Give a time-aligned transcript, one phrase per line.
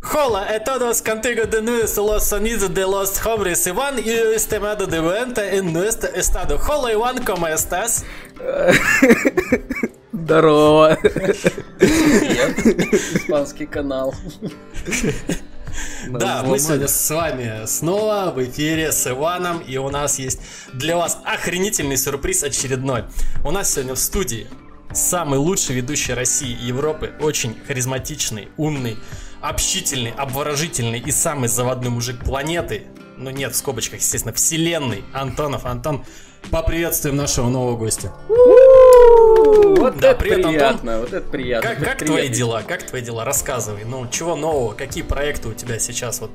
[0.00, 5.00] Hola a todos contigo de nuevo los sonidos de los jóvenes Iván y estimado de
[5.00, 6.58] vuelta en nuestro estado.
[6.68, 8.04] Hola Иван, ¿cómo estás?
[10.12, 10.96] Здорово.
[11.80, 14.14] Испанский канал.
[16.08, 20.40] Да, мы сегодня с вами снова в эфире с Иваном, и у нас есть
[20.72, 23.04] для вас охренительный сюрприз очередной.
[23.44, 24.46] У нас сегодня в студии
[24.92, 28.96] самый лучший ведущий России и Европы, очень харизматичный, умный,
[29.40, 32.84] общительный, обворожительный и самый заводной мужик планеты,
[33.16, 35.66] ну нет, в скобочках, естественно, вселенной, Антонов.
[35.66, 36.04] Антон,
[36.50, 38.12] поприветствуем нашего нового гостя.
[38.28, 41.70] Вот Да, это привет, приятно, вот это приятно.
[41.70, 42.06] Как, как приятно.
[42.06, 42.62] твои дела?
[42.66, 43.24] Как твои дела?
[43.24, 43.84] Рассказывай.
[43.84, 44.74] Ну, чего нового?
[44.74, 46.30] Какие проекты у тебя сейчас вот,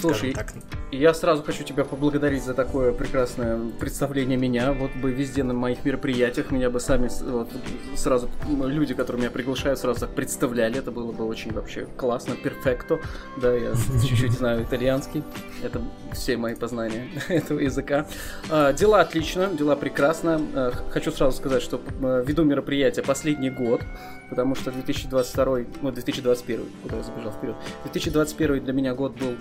[0.00, 0.52] Слушай, так?
[0.92, 4.72] я сразу хочу тебя поблагодарить за такое прекрасное представление меня.
[4.72, 7.50] Вот бы везде на моих мероприятиях меня бы сами вот,
[7.96, 10.78] сразу люди, которые меня приглашают, сразу так представляли.
[10.78, 13.00] Это было бы очень вообще классно, перфекто.
[13.40, 13.72] Да, я
[14.08, 15.22] чуть-чуть знаю итальянский.
[15.62, 15.80] Это
[16.12, 18.06] все мои познания этого языка.
[18.50, 20.40] А, Дела отлично, дела прекрасно.
[20.54, 21.80] А, Хочу сразу сказать, что
[22.24, 23.82] веду мероприятие последний год,
[24.30, 27.56] потому что 2022, ну 2021, куда я забежал вперед.
[27.84, 29.34] 2021 для меня год был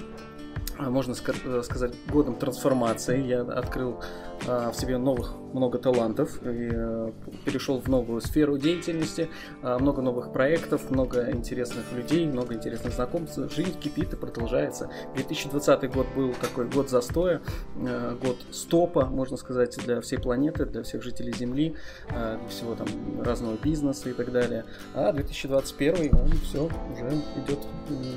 [0.89, 3.21] можно ска- э, сказать, годом трансформации.
[3.21, 3.99] Я открыл
[4.47, 7.11] а, в себе новых много талантов и э,
[7.45, 9.29] перешел в новую сферу деятельности,
[9.61, 13.39] а, много новых проектов, много интересных людей, много интересных знакомств.
[13.55, 14.89] Жизнь кипит и продолжается.
[15.15, 17.41] 2020 год был такой год застоя,
[17.77, 21.75] э, год стопа, можно сказать, для всей планеты, для всех жителей Земли,
[22.09, 22.87] для всего там
[23.21, 24.65] разного бизнеса и так далее.
[24.93, 27.59] А 2021 он все уже идет,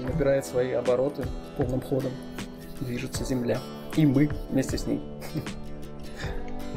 [0.08, 1.24] набирает свои обороты
[1.56, 2.10] полным ходом
[2.80, 3.60] движется Земля.
[3.96, 5.00] И мы вместе с ней.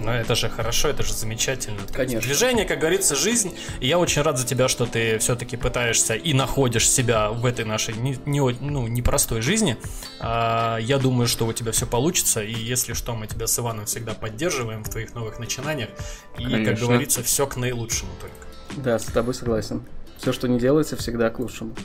[0.01, 1.79] Ну, это же хорошо, это же замечательно.
[1.91, 2.21] Конечно.
[2.21, 3.53] Движение, как говорится, жизнь.
[3.81, 7.65] И я очень рад за тебя, что ты все-таки пытаешься и находишь себя в этой
[7.65, 9.77] нашей не, не ну, непростой жизни.
[10.21, 12.41] А, я думаю, что у тебя все получится.
[12.41, 15.89] И если что, мы тебя с Иваном всегда поддерживаем в твоих новых начинаниях.
[16.37, 16.87] И, как Конечно.
[16.87, 18.81] говорится, все к наилучшему только.
[18.81, 19.83] Да, с тобой согласен.
[20.19, 21.75] Все, что не делается, всегда к лучшему.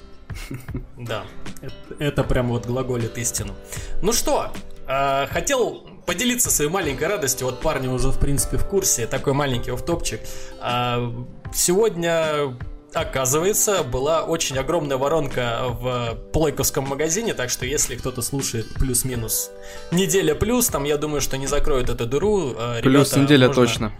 [0.98, 1.24] Да,
[1.60, 3.54] это, это прям вот глаголит истину.
[4.02, 4.50] Ну что,
[4.88, 7.46] э, хотел поделиться своей маленькой радостью.
[7.46, 9.06] Вот парни уже, в принципе, в курсе.
[9.06, 10.20] Такой маленький офтопчик.
[10.60, 11.12] А,
[11.54, 12.56] сегодня,
[12.92, 17.32] оказывается, была очень огромная воронка в плойковском магазине.
[17.34, 19.50] Так что, если кто-то слушает плюс-минус
[19.92, 22.54] неделя плюс, там, я думаю, что не закроют эту дыру.
[22.82, 23.92] Плюс ребята, неделя можно- точно.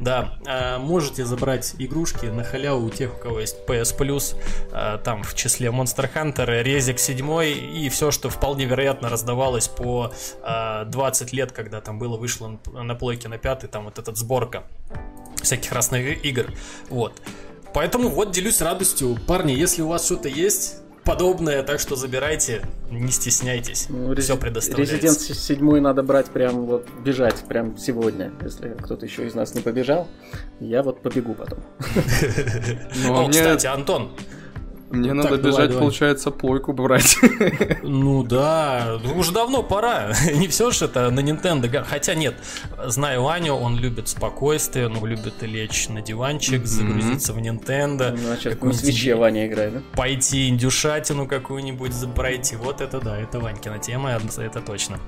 [0.00, 4.36] Да, э, можете забрать игрушки на халяву у тех, у кого есть PS Plus,
[4.72, 10.12] э, там в числе Monster Hunter, Резик 7 и все, что вполне вероятно раздавалось по
[10.42, 14.64] э, 20 лет, когда там было вышло на- плойке на пятый, там вот этот сборка
[15.42, 16.46] всяких разных игр.
[16.88, 17.20] Вот.
[17.74, 19.18] Поэтому вот делюсь радостью.
[19.26, 23.86] Парни, если у вас что-то есть подобное, так что забирайте, не стесняйтесь.
[23.88, 24.96] Ну, Все предоставляется.
[24.96, 28.32] Резидент 7 надо брать прям вот бежать прям сегодня.
[28.42, 30.08] Если кто-то еще из нас не побежал,
[30.60, 31.60] я вот побегу потом.
[33.04, 34.12] Ну, а О, кстати, Антон,
[34.94, 35.78] мне так, надо бежать, давай.
[35.78, 37.16] получается, плойку брать.
[37.82, 40.12] Ну да, ну уже давно пора.
[40.34, 41.84] Не все же это на Nintendo.
[41.84, 42.34] Хотя нет,
[42.86, 48.36] знаю Аню, он любит спокойствие, он любит лечь на диванчик, загрузиться в Nintendo, Ну, а
[48.36, 49.82] сейчас на свече Ваня играет, да?
[49.94, 52.56] пойти индюшатину какую-нибудь пройти.
[52.56, 54.98] Вот это да, это Ванькина тема, это точно.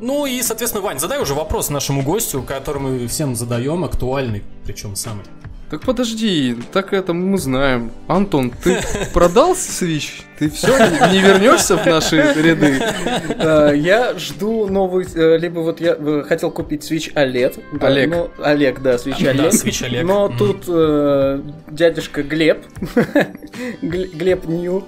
[0.00, 4.96] Ну и, соответственно, Вань, задай уже вопрос нашему гостю, который мы всем задаем, актуальный, причем
[4.96, 5.24] самый.
[5.70, 7.90] Так подожди, так это мы знаем.
[8.06, 8.80] Антон, ты
[9.12, 10.22] продал Switch?
[10.38, 10.68] Ты все,
[11.10, 12.80] не вернешься в наши ряды?
[13.38, 17.60] Э, Я жду новый, э, либо вот я э, хотел купить Switch OLED.
[17.80, 18.10] да, Олег.
[18.10, 19.50] но- Олег, да, Switch Да, OLED.
[19.50, 20.04] Switch Олег.
[20.04, 22.58] Но тут э, дядюшка Глеб,
[23.82, 24.84] Гл- Глеб Нью,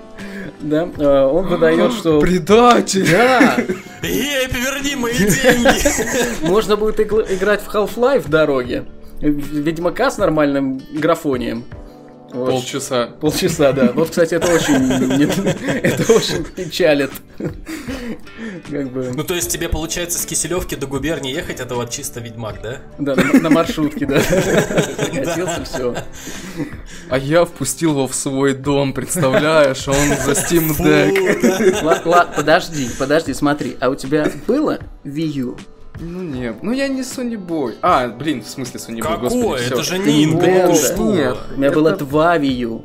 [0.60, 2.20] да, э, он выдает, что...
[2.20, 3.08] Предатель!
[3.10, 3.56] Да,
[4.02, 6.44] Эй, поверни мои деньги!
[6.46, 8.84] можно будет играть в Half-Life в дороге.
[9.20, 11.64] Ведьмака с нормальным графонием.
[12.32, 12.50] Вот.
[12.50, 13.06] Полчаса.
[13.20, 13.92] Полчаса, да.
[13.94, 14.78] Вот, кстати, это очень,
[15.16, 15.24] не-
[15.80, 17.10] это очень печалит.
[17.38, 22.20] Как бы, Ну, то есть тебе, получается, с Киселевки до губернии ехать, это вот чисто
[22.20, 22.78] Ведьмак, да?
[22.98, 24.20] да, на, маршрутке, да.
[24.20, 25.94] Закатился, все.
[27.08, 29.86] А я впустил его в свой дом, представляешь?
[29.88, 31.82] Он за Steam Deck.
[32.04, 33.76] Ладно, подожди, подожди, смотри.
[33.80, 35.56] А у тебя было Wii U?
[35.98, 37.76] Ну нет, ну я не Sony Boy.
[37.82, 39.66] А, блин, в смысле Sony Boy, господи, Какое?
[39.66, 41.12] Это же Нинтендо, Nintendo.
[41.14, 41.36] Нет.
[41.54, 42.84] У меня было Это- два Wii U.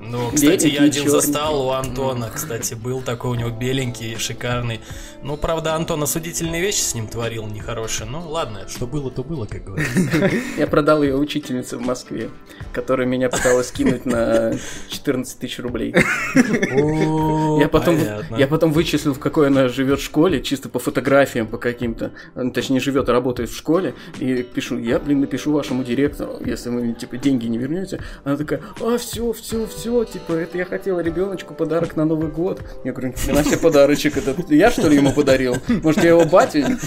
[0.00, 4.80] Ну, кстати, я один застал у Антона, кстати, был такой у него беленький, шикарный.
[5.22, 8.08] Ну, правда, Антон осудительные вещи с ним творил нехорошие.
[8.08, 10.30] Ну, ладно, что было, то было, как говорится.
[10.58, 12.30] Я продал ее учительнице в Москве,
[12.72, 14.52] которая меня пыталась кинуть на
[14.88, 15.94] 14 тысяч рублей.
[16.34, 17.98] Я потом,
[18.36, 22.12] я потом вычислил, в какой она живет в школе, чисто по фотографиям, по каким-то.
[22.34, 23.94] Ну, Точнее, живет работает в школе.
[24.18, 28.02] И пишу, я, блин, напишу вашему директору, если вы, типа, деньги не вернете.
[28.24, 32.62] Она такая, а, все, все, все, типа, это я хотела ребеночку подарок на Новый год.
[32.84, 35.56] Я говорю, на себе подарочек, это я, что ли, ему подарил?
[35.68, 36.78] Может, я его бате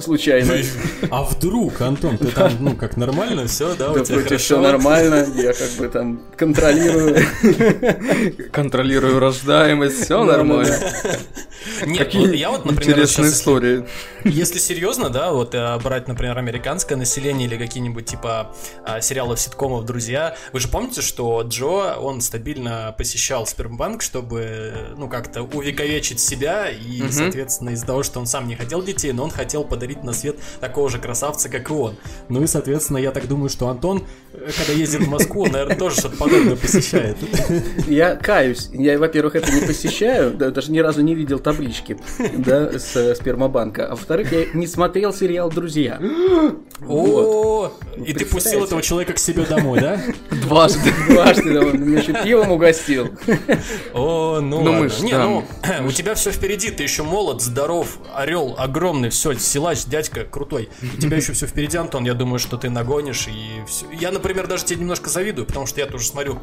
[0.00, 0.54] случайно?
[1.10, 4.60] А вдруг, Антон, ты там, ну, как нормально, все, да, у Да тебя вроде все
[4.60, 7.16] нормально, я как бы там контролирую.
[8.50, 10.76] Контролирую рождаемость, все нормально.
[11.86, 13.84] Нет, Какие ну, я вот, например, интересные сейчас, истории.
[14.24, 18.54] Если серьезно, да, вот э, брать, например, американское население или какие-нибудь типа
[18.84, 25.08] а, сериалов, ситкомов «Друзья», вы же помните, что Джо, он стабильно посещал спермбанк, чтобы, ну,
[25.08, 27.12] как-то увековечить себя, и, Мгм.
[27.12, 30.36] соответственно, из-за того, что он сам не хотел детей, но он хотел подарить на свет
[30.60, 31.96] такого же красавца, как и он.
[32.28, 35.76] Ну и, соответственно, я так думаю, что Антон, э, когда ездит в Москву, он, наверное,
[35.76, 37.16] тоже что-то подобное посещает.
[37.88, 38.68] Я каюсь.
[38.72, 41.96] Я, во-первых, это не посещаю, да, даже ни разу не видел таблички
[42.36, 43.86] да, с спермобанка.
[43.86, 46.00] А во-вторых, я не смотрел сериал «Друзья».
[46.86, 47.72] О,
[48.04, 50.00] и ты пустил этого человека к себе домой, да?
[50.30, 50.92] Дважды.
[51.08, 53.10] Дважды он меня еще пивом угостил.
[53.92, 54.88] О, ну, Ну, мы ладно.
[54.88, 55.44] ж Не, ну,
[55.86, 60.68] у тебя все впереди, ты еще молод, здоров, орел огромный, все, силач, дядька крутой.
[60.96, 63.86] У тебя еще все впереди, Антон, я думаю, что ты нагонишь и все.
[63.92, 66.38] Я, например, даже тебе немножко завидую, потому что я тоже смотрю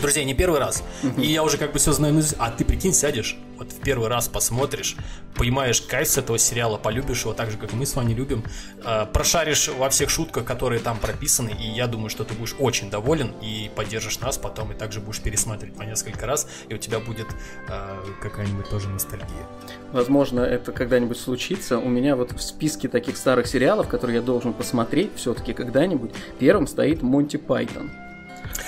[0.00, 0.82] Друзья, не первый раз.
[1.16, 2.14] И я уже как бы все знаю.
[2.14, 2.36] наизусть.
[2.38, 4.96] А ты прикинь, сядешь, вот в первый раз посмотришь,
[5.36, 8.44] поймаешь кайф с этого сериала, полюбишь его так же, как мы с вами любим,
[8.84, 12.90] э, прошаришь во всех шутках, которые там прописаны, и я думаю, что ты будешь очень
[12.90, 17.00] доволен и поддержишь нас потом, и также будешь пересматривать по несколько раз, и у тебя
[17.00, 17.26] будет
[17.68, 19.46] э, какая-нибудь тоже ностальгия.
[19.92, 21.78] Возможно, это когда-нибудь случится.
[21.78, 26.66] У меня вот в списке таких старых сериалов, которые я должен посмотреть все-таки когда-нибудь, первым
[26.66, 27.90] стоит Монти Пайтон.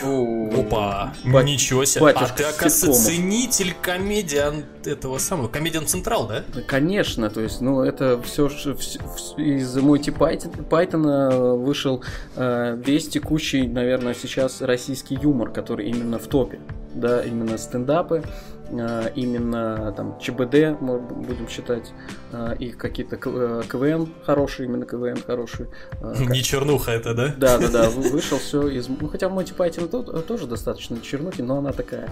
[0.02, 2.02] Опа, Бать- ничего себе.
[2.02, 6.42] батюшка а ты, оказывается, ценитель комедиан этого самого, комедиан Централ, да?
[6.54, 12.02] Да, Конечно, то есть, ну, это все из Монти Пайтон- Пайтона вышел
[12.36, 16.60] э, весь текущий, наверное, сейчас российский юмор, который именно в топе,
[16.94, 21.92] да, именно стендапы, э, именно там ЧБД, мы будем считать,
[22.32, 25.66] э, и какие-то К- э, КВН хороший, именно КВН хороший.
[26.00, 27.34] э, как- Не чернуха это, да?
[27.36, 28.88] Да, да, да, вы- вышел все из.
[28.88, 32.08] Ну, хотя Монти Пайтон тот- тоже достаточно чернухи, но она такая.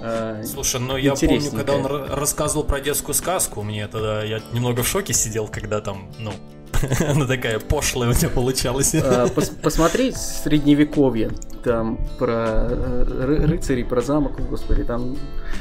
[0.00, 4.82] э, Слушай, ну я помню, когда он рассказывал про детскую сказку, мне тогда я немного
[4.82, 6.32] в шоке сидел, когда там, ну,
[7.08, 8.94] она такая пошлая у тебя получалась.
[8.94, 11.30] А, пос- посмотреть средневековье,
[11.64, 15.16] там про э, ры- рыцарей, про замок, господи, там,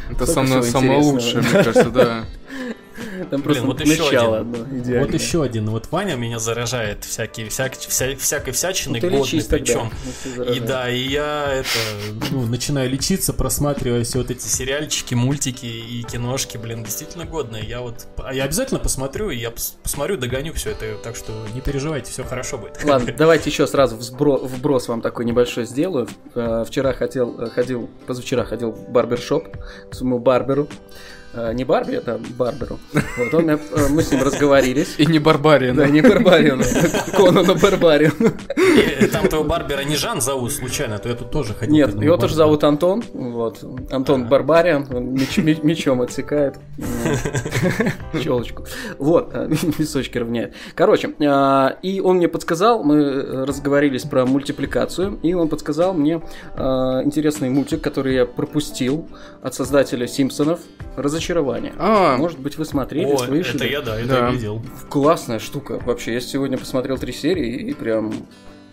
[0.09, 0.61] Это самое,
[0.99, 2.23] лучшее, мне кажется, да.
[3.29, 4.53] Там просто вот еще начало один.
[4.61, 5.05] одно идеальное.
[5.05, 5.69] Вот еще один.
[5.69, 9.91] Вот Ваня меня заражает всякие, всяк, вся- всякой всячиной, Ну, годной тогда, причем.
[10.53, 11.69] И да, и я это,
[12.31, 17.63] ну, начинаю лечиться, просматривая все вот эти сериальчики, мультики и киношки, блин, действительно годные.
[17.63, 21.31] Я вот, а я обязательно посмотрю, и я пос- посмотрю, догоню все это, так что
[21.53, 22.83] не переживайте, все хорошо будет.
[22.83, 26.07] Ладно, давайте еще сразу взбро- вброс вам такой небольшой сделаю.
[26.35, 29.47] Э, Вчера хотел, э, ходил, позавчера ходил в барбершоп
[29.89, 30.67] к своему барберу.
[31.33, 32.79] Э, Не Барби, а барберу.
[33.17, 33.57] Вот он, э,
[33.89, 34.95] мы с ним разговорились.
[34.97, 36.63] И не барбария, Да, не Барбарину,
[37.15, 38.31] Конану Барбарину.
[39.01, 41.75] И Там твоего Барбера не Жан зовут случайно, а то я тут тоже ходил.
[41.75, 43.03] Нет, его тоже зовут Антон.
[43.13, 43.63] Вот.
[43.91, 44.87] Антон Барбариан.
[44.91, 46.55] Он меч- ме- мечом отсекает
[48.21, 48.65] челочку.
[48.97, 50.53] Вот, э, височки равняет.
[50.75, 56.21] Короче, а, и он мне подсказал, мы разговорились про мультипликацию, и он подсказал мне
[56.55, 59.07] а, интересный мультик, который я пропустил
[59.41, 60.59] от создателя Симпсонов
[61.19, 61.73] «Разочарование».
[61.77, 63.55] А, Может быть, вы смотрели, О, слышали?
[63.57, 64.27] это я, да, это Да.
[64.27, 64.61] я видел.
[64.89, 65.79] Классная штука.
[65.85, 68.13] Вообще, я сегодня посмотрел три серии и прям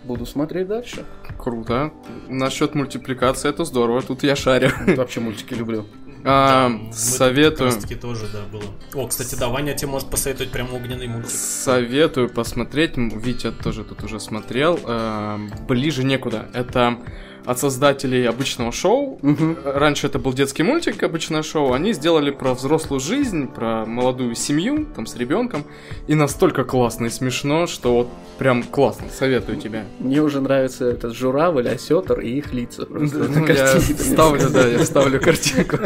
[0.05, 1.05] буду смотреть дальше.
[1.39, 1.93] круто.
[2.29, 4.71] Насчет мультипликации это здорово, тут я шарю.
[4.97, 5.87] Вообще мультики люблю.
[6.29, 7.71] А, тут советую.
[7.73, 8.65] Как раз тоже, да, было.
[8.95, 11.31] О, кстати, да, Ваня тебе может посоветовать прям огненный мультик.
[11.31, 12.97] Советую посмотреть.
[12.97, 14.79] Витя тоже тут уже смотрел.
[14.85, 15.39] э,
[15.69, 16.49] Ближе некуда.
[16.53, 16.99] Это
[17.47, 19.19] от создателей обычного шоу.
[19.23, 19.57] Мгм.
[19.65, 21.73] Раньше это был детский мультик, обычное шоу.
[21.73, 25.65] Они сделали про взрослую жизнь, про молодую семью, там с ребенком.
[26.09, 29.07] И настолько классно и смешно, что вот прям классно.
[29.17, 29.85] Советую тебе.
[30.01, 32.85] Мне уже нравится этот журавль, осетр и их лица.
[32.85, 35.79] Просто Ну, на я ставлю, да, я ставлю картинку.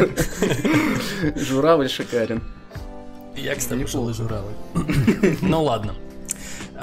[1.35, 2.41] Журавль шикарен.
[3.35, 4.53] Я, кстати, и журавль.
[5.41, 5.93] Ну ладно.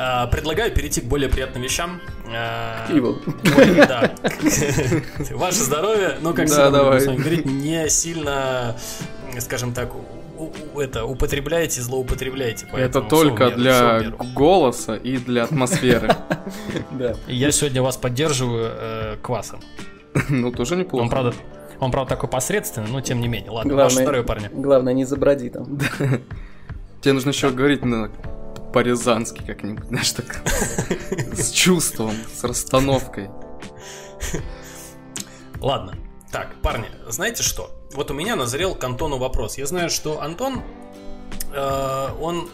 [0.01, 2.01] А, предлагаю перейти к более приятным вещам.
[2.33, 3.17] А, Пиво.
[3.57, 4.15] более- да.
[5.35, 8.77] Ваше здоровье, но, как Да, всегда, с вами говорить, не сильно,
[9.41, 9.91] скажем так,
[10.77, 12.67] это, употребляйте, злоупотребляйте.
[12.73, 16.15] Это только для голоса и для атмосферы.
[16.93, 17.15] Да.
[17.27, 19.61] Я сегодня вас поддерживаю э, квасом.
[20.29, 21.09] Ну, тоже Он, неплохо.
[21.11, 21.35] правда,
[21.81, 23.51] он, правда, такой посредственный, но тем не менее.
[23.51, 24.49] Ладно, Главное- ваше здоровье, парни.
[24.53, 25.79] Главное, не заброди там.
[27.01, 28.11] Тебе нужно еще говорить на
[28.79, 30.41] по-рязански как-нибудь, знаешь, так
[31.37, 33.29] с чувством, с расстановкой.
[35.61, 35.97] Ладно.
[36.31, 37.73] Так, парни, знаете что?
[37.93, 39.59] Вот у меня назрел к Антону вопрос.
[39.59, 40.63] Я знаю, что Антон,
[41.53, 42.49] э, он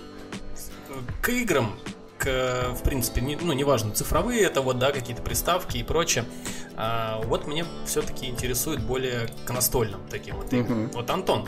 [1.20, 1.76] к играм,
[2.16, 6.24] к, в принципе, не- ну, неважно, цифровые это вот, да, какие-то приставки и прочее.
[6.74, 10.84] А, вот мне все-таки интересует более к настольным таким вот играм.
[10.84, 10.90] Мгм.
[10.94, 11.46] Вот, Антон,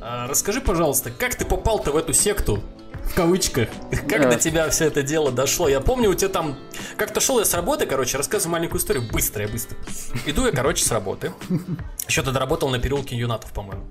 [0.00, 2.60] а, расскажи, пожалуйста, как ты попал-то в эту секту?
[3.06, 3.68] В кавычках.
[4.08, 5.68] Как до тебя все это дело дошло?
[5.68, 6.58] Я помню, у тебя там...
[6.96, 9.04] Как-то шел я с работы, короче, рассказываю маленькую историю.
[9.10, 9.76] Быстро, я быстро.
[10.26, 11.32] Иду я, короче, с работы.
[12.06, 13.84] Еще тогда работал на переулке Юнатов, по-моему.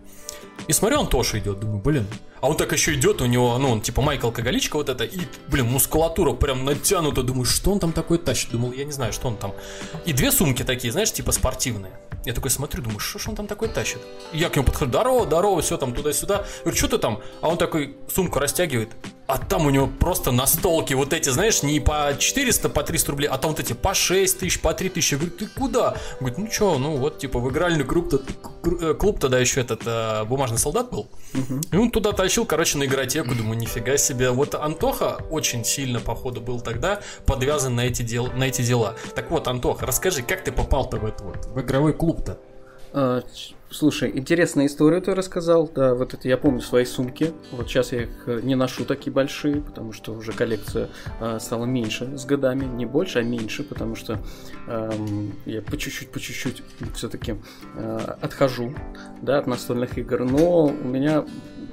[0.67, 2.07] И смотрю, он тоже идет, думаю, блин.
[2.41, 5.21] А он так еще идет, у него, ну, он типа Майкл Алкоголичка вот это, и,
[5.47, 7.24] блин, мускулатура прям натянута.
[7.24, 8.51] Думаю, что он там такой тащит?
[8.51, 9.53] Думал, я не знаю, что он там.
[10.05, 11.93] И две сумки такие, знаешь, типа спортивные.
[12.25, 14.00] Я такой смотрю, думаю, что ж он там такой тащит?
[14.33, 16.38] И я к нему подхожу, здорово, здорово, все там туда-сюда.
[16.38, 17.21] Я говорю, что ты там?
[17.41, 18.89] А он такой сумку растягивает,
[19.27, 23.27] а там у него просто настолки вот эти, знаешь, не по 400, по 300 рублей,
[23.27, 25.13] а там вот эти по 6 тысяч, по 3 тысячи.
[25.15, 25.96] Я говорю, ты куда?
[26.20, 28.22] Говорит, ну что, ну вот, типа, в игральный клуб, то-
[28.82, 31.08] э, клуб тогда еще этот э, бумажный солдат был.
[31.72, 33.34] И он туда тащил, короче, на игротеку.
[33.34, 34.29] Думаю, нифига себе.
[34.29, 38.96] Вот Антоха очень сильно, походу, был тогда подвязан на эти, дел, на эти дела.
[39.15, 42.38] Так вот, Антоха, расскажи, как ты попал-то в этот вот, в игровой клуб-то?
[43.72, 45.69] Слушай, интересную историю ты рассказал.
[45.74, 47.34] Да, вот это я помню свои сумки.
[47.51, 51.65] Вот сейчас я их э, не ношу такие большие, потому что уже коллекция а, стала
[51.65, 52.65] меньше с годами.
[52.65, 54.19] Не больше, а меньше, потому что
[54.67, 57.36] ам, я по чуть-чуть, по чуть-чуть все-таки
[58.22, 58.74] отхожу
[59.22, 60.24] да, от настольных игр.
[60.24, 61.25] Но у меня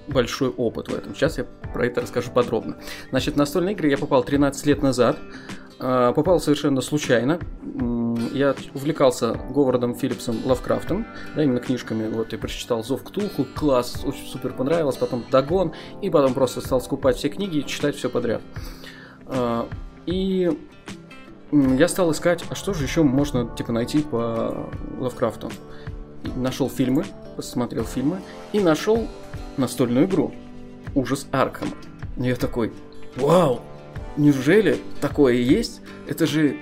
[0.08, 1.14] большой опыт в этом.
[1.14, 2.76] Сейчас я про это расскажу подробно.
[3.11, 5.18] Значит, настольные игры я попал 13 лет назад.
[5.82, 7.40] А, Попал совершенно случайно.
[8.32, 12.08] Я увлекался Говардом Филлипсом Лавкрафтом, да, именно книжками.
[12.08, 14.96] Вот я прочитал Зов Ктулху, класс, очень супер понравилось.
[14.96, 18.42] Потом Дагон, и потом просто стал скупать все книги и читать все подряд.
[19.26, 19.68] А,
[20.06, 20.56] И
[21.50, 25.50] я стал искать, а что же еще можно типа найти по Лавкрафту.
[26.36, 27.04] Нашел фильмы,
[27.36, 28.20] посмотрел фильмы
[28.52, 29.08] и нашел
[29.56, 30.32] настольную игру
[30.94, 31.72] Ужас Аркхема.
[32.16, 32.72] И я такой,
[33.16, 33.60] вау,
[34.16, 35.81] неужели такое есть?
[36.09, 36.57] Это же...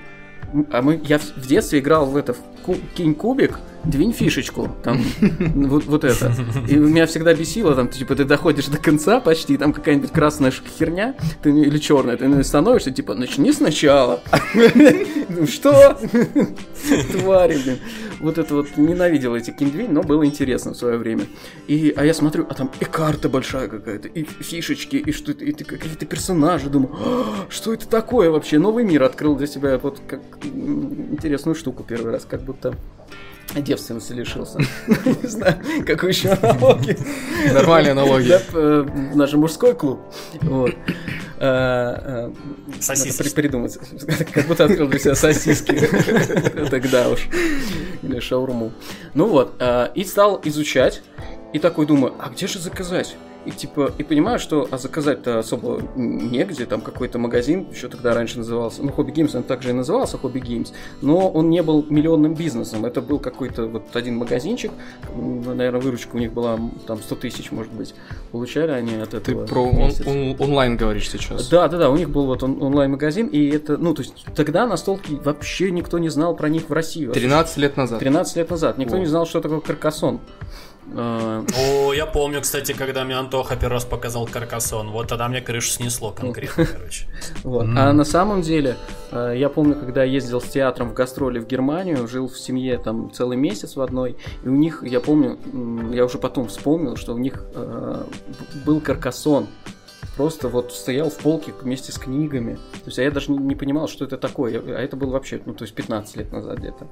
[0.71, 1.01] А мы...
[1.03, 5.01] Я в детстве играл в это, в ку- кинь кубик, двинь фишечку, там,
[5.55, 6.33] вот, вот это.
[6.67, 11.15] И меня всегда бесило, там, типа, ты доходишь до конца почти, там какая-нибудь красная херня,
[11.41, 14.21] ты, или черная, ты становишься, типа, начни сначала.
[15.29, 15.97] Ну что?
[17.11, 17.77] Твари, блин.
[18.21, 21.25] Вот это вот ненавидел эти киндвинь, но было интересно в свое время.
[21.67, 25.51] И, а я смотрю, а там и карта большая какая-то, и фишечки, и что и
[25.51, 26.69] ты- какие-то персонажи.
[26.69, 28.59] Думаю, «А, что это такое вообще?
[28.59, 32.75] Новый мир открыл для себя вот как интересную штуку первый раз, как будто
[33.55, 34.59] девственности лишился.
[34.87, 36.97] Не знаю, какую еще аналогию.
[37.53, 38.39] Нормальные аналогии.
[38.53, 39.99] Э, Наш мужской клуб.
[40.41, 40.71] Вот.
[42.79, 43.11] Сосисочный.
[43.11, 43.77] Надо при- придумать.
[44.33, 45.73] Как будто открыл для себя сосиски.
[46.69, 47.27] Тогда уж.
[48.03, 48.71] Или шаурму.
[49.13, 49.61] Ну вот.
[49.95, 51.01] И стал изучать.
[51.53, 53.15] И такой думаю, а где же заказать?
[53.43, 58.37] И типа, и понимаю, что а заказать-то особо негде, там какой-то магазин, еще тогда раньше
[58.37, 60.71] назывался, ну, Hobby Games, он также и назывался Hobby Games,
[61.01, 64.71] но он не был миллионным бизнесом, это был какой-то вот один магазинчик,
[65.15, 67.95] наверное, выручка у них была там 100 тысяч, может быть,
[68.31, 69.47] получали они от Ты этого.
[69.47, 71.49] про в он- он- онлайн говоришь сейчас.
[71.49, 74.67] Да, да, да, у них был вот он- онлайн-магазин, и это, ну, то есть тогда
[74.67, 77.07] настолки вообще никто не знал про них в России.
[77.07, 77.99] 13 лет назад.
[77.99, 78.77] 13 лет назад.
[78.77, 78.99] Никто О.
[78.99, 80.19] не знал, что такое каркасон.
[80.93, 84.91] А, О, я помню, кстати, когда мне Антоха первый раз показал Каркасон.
[84.91, 87.05] Вот тогда мне крышу снесло конкретно, короче.
[87.43, 87.65] Вот.
[87.75, 88.75] А на самом деле,
[89.11, 93.11] э, я помню, когда ездил с театром в гастроли в Германию, жил в семье там
[93.11, 95.37] целый месяц в одной, и у них, я помню,
[95.93, 98.03] я уже потом вспомнил, что у них э,
[98.65, 99.47] был каркасон.
[100.17, 102.55] Просто вот стоял в полке вместе с книгами.
[102.55, 104.59] То есть, а я даже не, не понимал, что это такое.
[104.59, 106.87] А это было вообще, ну, то есть 15 лет назад где-то.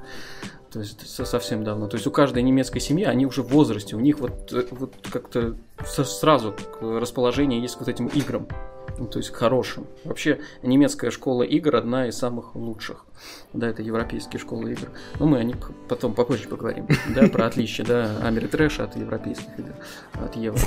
[0.72, 1.88] То есть со- совсем давно.
[1.88, 3.96] То есть у каждой немецкой семьи, они уже в возрасте.
[3.96, 8.48] У них вот, э, вот как-то сразу расположение есть к вот этим играм.
[8.98, 9.86] Ну, то есть к хорошим.
[10.03, 13.05] Вообще немецкая школа игр одна из самых лучших.
[13.53, 14.89] Да, это европейские школы игр.
[15.19, 15.58] Но мы о них
[15.89, 16.88] потом попозже поговорим.
[17.15, 19.74] Да, про отличие, да, Ameritrash от европейских игр,
[20.13, 20.60] от Евро.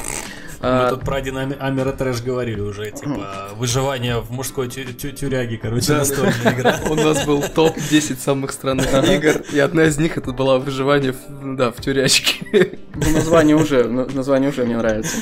[0.61, 5.59] Мы тут про один Ами- Ameritrash говорили уже, типа, выживание в мужской тю- тю- тюряге,
[5.59, 6.79] короче, настольная игра.
[6.91, 11.57] У нас был топ-10 самых странных игр, и одна из них это была выживание в,
[11.57, 12.79] да, в тюрячке.
[12.95, 15.17] Ну, название уже, на- название уже мне нравится.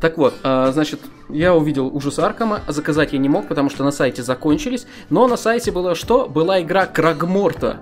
[0.00, 3.90] Так вот, а, значит, я увидел Ужас Аркхэма, заказать я не мог, потому что на
[3.90, 6.26] сайте закончились, но на сайте было что?
[6.26, 7.80] Была игра Крагморта.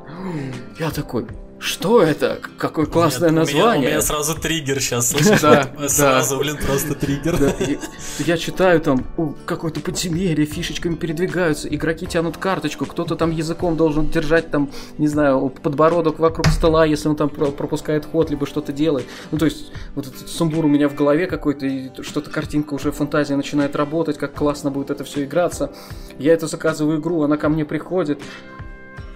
[0.79, 1.27] Я такой,
[1.61, 2.39] что это?
[2.57, 4.03] Какое классное У меня- У меня, название.
[4.03, 5.41] сразу триггер сейчас, слышишь?
[5.41, 5.89] Да, да.
[5.89, 7.37] Сразу, блин, просто триггер.
[7.39, 7.79] Да, и
[8.25, 9.05] я читаю там
[9.45, 15.49] какое-то подземелье, фишечками передвигаются, игроки тянут карточку, кто-то там языком должен держать там, не знаю,
[15.63, 19.07] подбородок вокруг стола, если он там про- пропускает ход, либо что-то делает.
[19.31, 22.93] Ну, то есть, вот этот сумбур у меня в голове какой-то, и что-то картинка уже,
[22.93, 25.73] фантазия начинает работать, как классно будет это все играться.
[26.19, 28.21] Я это заказываю игру, она ко мне приходит,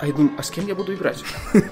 [0.03, 1.23] а я думаю, а с кем я буду играть?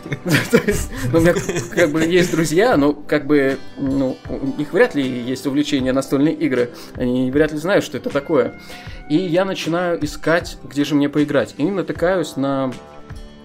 [1.12, 1.34] Ну, у меня
[1.74, 6.34] как бы есть друзья, но как бы, ну, у них вряд ли есть увлечение настольные
[6.34, 6.70] игры.
[6.94, 8.60] Они вряд ли знают, что это такое.
[9.08, 11.54] И я начинаю искать, где же мне поиграть.
[11.56, 12.72] И натыкаюсь на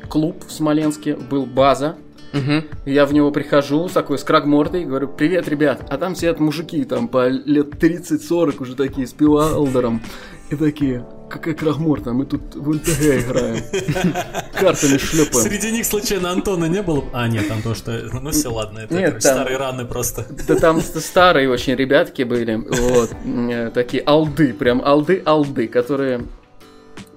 [0.08, 1.96] клуб в Смоленске, был база.
[2.86, 5.82] Я в него прихожу, такой с крагмордой, говорю, привет, ребят.
[5.90, 10.04] А там сидят мужики, там по лет 30-40 уже такие, с пивалдером.
[10.52, 13.64] И такие, какая крагморта, мы тут в НТГ играем.
[14.54, 15.50] Картами шлепаем.
[15.50, 17.04] Среди них случайно Антона не было?
[17.14, 17.92] А, нет, там то, что...
[18.14, 20.26] Ну все, ладно, это Нет, короче, там- старые раны просто.
[20.48, 26.26] Да там ст- старые очень ребятки были, вот, э, такие алды, прям алды-алды, которые,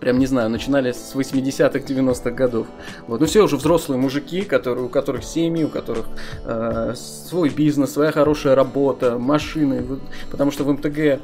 [0.00, 2.66] прям не знаю, начинали с 80-х, 90-х годов.
[3.06, 6.06] Вот, ну все уже взрослые мужики, которые, у которых семьи, у которых
[6.44, 10.00] э, свой бизнес, своя хорошая работа, машины, вот,
[10.30, 11.18] потому что в МТГ э,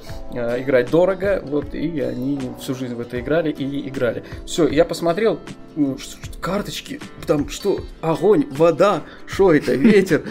[0.63, 4.25] играть дорого, вот, и они всю жизнь в это играли и играли.
[4.47, 5.39] Все, я посмотрел,
[5.77, 5.97] ну,
[6.41, 10.23] карточки, там что, огонь, вода, что это, ветер,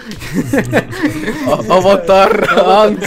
[1.48, 3.02] А- Аватар, Анг.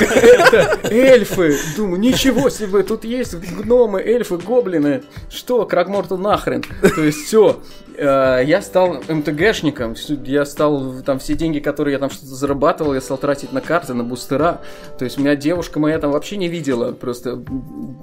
[0.91, 1.57] эльфы.
[1.77, 5.03] Думаю, ничего себе, тут есть гномы, эльфы, гоблины.
[5.29, 6.63] Что, Крагморту нахрен?
[6.63, 7.61] То есть все.
[7.99, 13.17] Я стал МТГшником, я стал там все деньги, которые я там что-то зарабатывал, я стал
[13.17, 14.61] тратить на карты, на бустера.
[14.99, 17.43] То есть меня девушка моя там вообще не видела, просто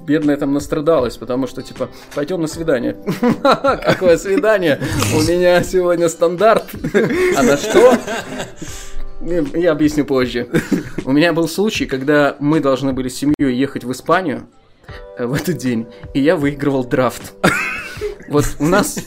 [0.08, 2.98] бедная там настрадалась, потому что типа пойдем на свидание.
[3.44, 4.80] Какое свидание?
[5.16, 6.66] У меня сегодня стандарт.
[7.36, 7.98] А на что?
[9.54, 10.50] Я объясню позже.
[11.06, 14.63] У меня был случай, когда мы должны были с семьей ехать в Испанию э,
[15.18, 17.34] в этот день, и я выигрывал драфт.
[18.30, 18.98] Вот у нас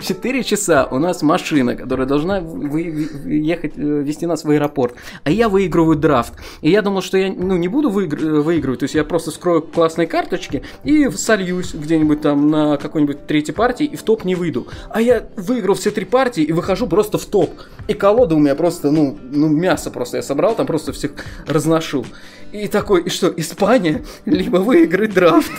[0.00, 5.30] 4 часа, у нас машина, которая должна вы- ехать, э, вести нас в аэропорт, а
[5.30, 6.34] я выигрываю драфт.
[6.60, 9.30] И я думал, что я ну, не буду выигр- э, выигрывать, то есть я просто
[9.30, 14.34] скрою классные карточки и сольюсь где-нибудь там на какой-нибудь третьей партии и в топ не
[14.34, 14.66] выйду.
[14.90, 17.50] А я выиграл все три партии и выхожу просто в топ.
[17.88, 21.12] И колода у меня просто, ну, ну мясо просто я собрал, там просто всех
[21.46, 22.04] разношу.
[22.52, 24.04] И такой, и что, Испания?
[24.24, 25.50] Либо выиграть драфт.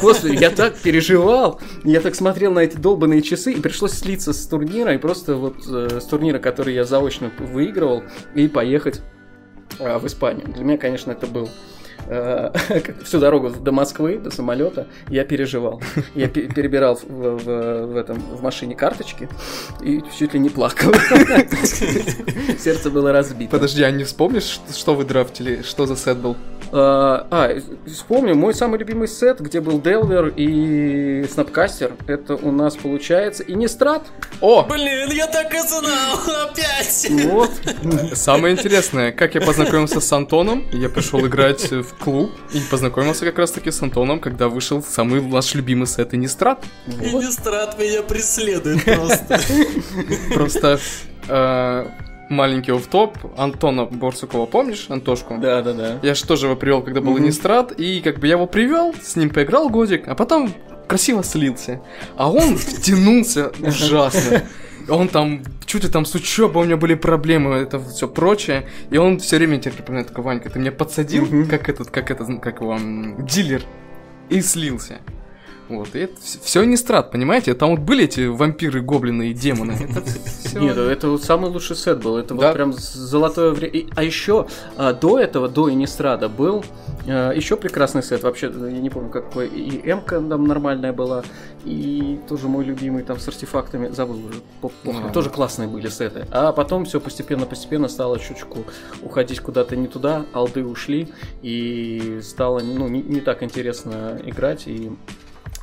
[0.00, 1.60] Господи, я так переживал.
[1.84, 5.56] Я так смотрел на эти долбанные часы, и пришлось слиться с турнира, и просто вот
[5.68, 8.02] э, с турнира, который я заочно выигрывал,
[8.34, 9.00] и поехать
[9.78, 10.48] э, в Испанию.
[10.48, 11.48] Для меня, конечно, это был
[13.04, 15.82] всю дорогу до Москвы, до самолета, я переживал.
[16.14, 19.28] Я пе- перебирал в, в- в этом, в машине карточки
[19.82, 20.92] и чуть ли не плакал.
[22.58, 23.50] Сердце было разбито.
[23.50, 25.62] Подожди, а не вспомнишь, что вы драфтили?
[25.62, 26.36] Что за сет был?
[26.72, 32.76] А, а, вспомню, мой самый любимый сет, где был Делвер и Снапкастер, это у нас
[32.76, 34.06] получается и Нестрат.
[34.40, 37.08] О, Блин, я так и знал, опять!
[37.24, 37.50] Вот.
[38.14, 43.38] самое интересное, как я познакомился с Антоном, я пришел играть в клуб и познакомился как
[43.38, 46.64] раз таки с Антоном, когда вышел самый наш любимый сет Innistrad.
[46.86, 49.40] Innistrad меня преследует просто.
[50.34, 50.80] Просто
[52.28, 55.38] маленький офф-топ Антона Борсукова, помнишь, Антошку?
[55.38, 55.98] Да, да, да.
[56.02, 57.18] Я же тоже его привел, когда был.
[57.18, 60.52] Innistrad, и как бы я его привел, с ним поиграл годик, а потом
[60.86, 61.80] красиво слился.
[62.16, 64.42] А он втянулся ужасно.
[64.88, 68.68] Он там, чуть ли там с учебой у него были проблемы, это все прочее.
[68.90, 72.40] И он все время тебе припоминает, такой, Ванька, ты меня подсадил, как этот, как этот,
[72.40, 72.78] как его,
[73.18, 73.62] дилер.
[74.30, 74.98] И слился.
[75.68, 77.54] Вот, и это все не страт, понимаете?
[77.54, 79.72] Там вот были эти вампиры, гоблины и демоны.
[80.54, 82.16] Нет, это вот самый лучший сет был.
[82.16, 83.90] Это вот прям золотое время.
[83.94, 86.64] А еще а, до этого, до Инистрада, был
[87.06, 88.22] еще прекрасный сет.
[88.22, 89.48] Вообще, я не помню, какой.
[89.48, 91.22] И М-ка там нормальная была.
[91.64, 93.88] И тоже мой любимый там с артефактами.
[93.88, 95.12] Забыл уже.
[95.12, 96.26] Тоже классные были сеты.
[96.30, 98.64] А потом все постепенно-постепенно стало чуточку
[99.02, 100.26] уходить куда-то не туда.
[100.32, 101.08] Алды ушли.
[101.42, 104.66] И стало ну, не так интересно играть.
[104.66, 104.90] И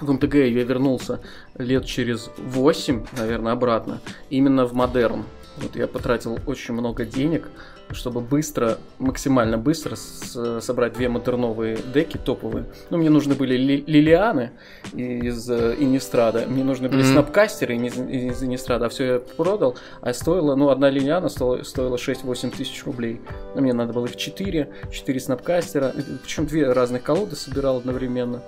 [0.01, 1.19] в МТГ я вернулся
[1.57, 5.23] лет через 8, наверное, обратно, именно в модерн.
[5.57, 7.47] Вот я потратил очень много денег,
[7.91, 12.65] чтобы быстро, максимально быстро с- собрать две модерновые деки топовые.
[12.89, 14.51] Ну, мне нужны были ли- Лилианы
[14.91, 17.11] из э, Инистрада, мне нужны были Мгм.
[17.13, 21.95] снапкастеры из, из Инистрада, а все я продал, а стоило, ну, одна Лилиана стоила, стоила
[21.97, 23.21] 6-8 тысяч рублей.
[23.53, 28.41] Ну, мне надо было их 4, 4 снапкастера, причем две разных колоды собирал одновременно.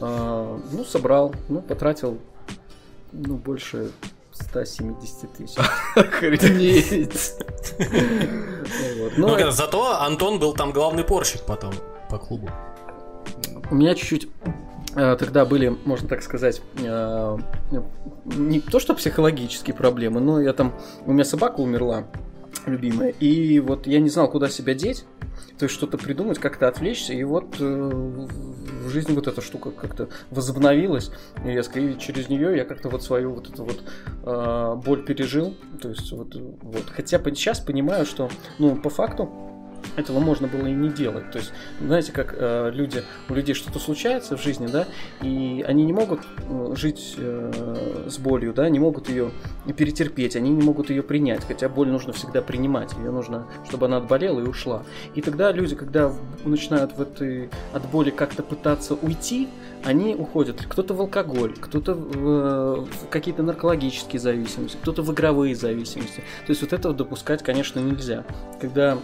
[0.00, 2.18] А, ну, собрал, ну, потратил,
[3.12, 3.90] ну, больше
[4.32, 5.56] 170 тысяч.
[5.96, 7.34] Охренеть.
[8.98, 9.12] Вот.
[9.16, 11.72] Ну, Но зато Антон был там главный порщик потом
[12.08, 12.48] по клубу.
[13.70, 14.28] у меня чуть-чуть
[14.94, 17.38] э, тогда были, можно так сказать, э,
[18.24, 22.04] не то что психологические проблемы, но я там, у меня собака умерла,
[22.66, 25.04] любимая, и вот я не знал, куда себя деть,
[25.58, 30.08] то есть что-то придумать, как-то отвлечься, и вот э, в жизни вот эта штука как-то
[30.30, 31.10] возобновилась
[31.44, 33.82] резко, и через нее я как-то вот свою вот эту вот
[34.24, 36.84] э, боль пережил, то есть вот, вот.
[36.90, 39.47] хотя сейчас понимаю, что, ну, по факту,
[39.96, 41.30] этого можно было и не делать.
[41.30, 44.86] То есть, знаете, как э, люди, у людей что-то случается в жизни, да,
[45.22, 49.30] и они не могут э, жить э, с болью, да, не могут ее
[49.76, 53.98] перетерпеть, они не могут ее принять, хотя боль нужно всегда принимать, ее нужно, чтобы она
[53.98, 54.84] отболела и ушла.
[55.14, 56.12] И тогда люди, когда
[56.44, 59.48] начинают в этой от боли как-то пытаться уйти,
[59.84, 60.64] они уходят.
[60.68, 66.22] Кто-то в алкоголь, кто-то в, э, в какие-то наркологические зависимости, кто-то в игровые зависимости.
[66.46, 68.24] То есть вот этого допускать, конечно, нельзя.
[68.60, 68.98] Когда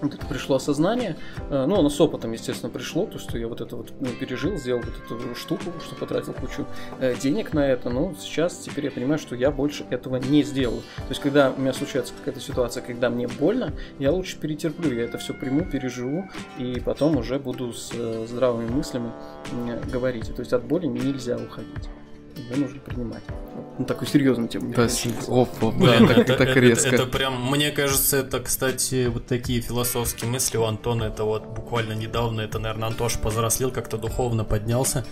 [0.00, 1.16] вот это пришло осознание,
[1.50, 4.56] э, ну, оно с опытом, естественно, пришло, то, что я вот это вот ну, пережил,
[4.56, 6.66] сделал вот эту штуку, что потратил кучу
[7.00, 10.80] э, денег на это, но сейчас теперь я понимаю, что я больше этого не сделаю.
[10.96, 15.04] То есть, когда у меня случается какая-то ситуация, когда мне больно, я лучше перетерплю, я
[15.04, 16.28] это все приму, переживу,
[16.58, 19.10] и потом уже буду с э, здравыми мыслями
[19.90, 20.34] говорить.
[20.34, 21.88] То есть, от боли нельзя уходить.
[22.36, 23.22] Ее нужно принимать.
[23.78, 24.72] Ну, такую серьезную тему.
[24.74, 24.88] Да,
[25.28, 26.88] опа, Блин, да, так, это, так это- резко.
[26.94, 31.04] это прям, мне кажется, это, кстати, вот такие философские мысли у Антона.
[31.04, 35.04] Это вот буквально недавно, это, наверное, Антош повзрослел, как-то духовно поднялся.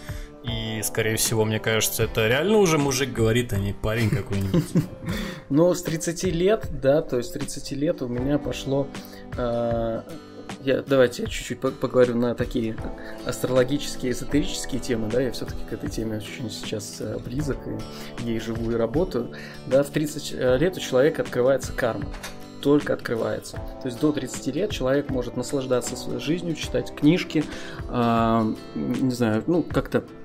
[0.45, 4.65] И, скорее всего, мне кажется, это реально уже мужик говорит, а не парень какой-нибудь.
[5.49, 8.87] Но с 30 лет, да, то есть с 30 лет у меня пошло...
[10.65, 12.77] э, я, давайте я чуть-чуть по- поговорю на такие
[13.27, 18.41] астрологические, эзотерические темы, да, я все-таки к этой теме очень сейчас э, близок, и ей
[18.41, 19.33] живу и работаю.
[19.67, 22.07] Да, в 30 лет у человека открывается карма
[22.65, 23.59] только открывается.
[23.83, 27.45] То есть до 30 лет человек может наслаждаться своей жизнью, читать книжки,
[27.91, 30.24] а, не знаю, ну как-то э,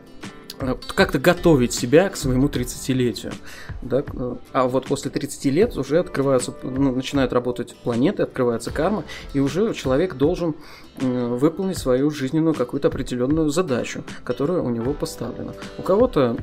[0.95, 3.33] как-то готовить себя к своему 30-летию.
[3.81, 4.03] Да?
[4.05, 9.39] э, А вот после 30 лет уже открываются, ну, начинают работать планеты, открывается карма, и
[9.39, 10.55] уже человек должен
[10.99, 15.53] э, выполнить свою жизненную какую-то определенную задачу, которая у него поставлена.
[15.77, 16.37] У кого-то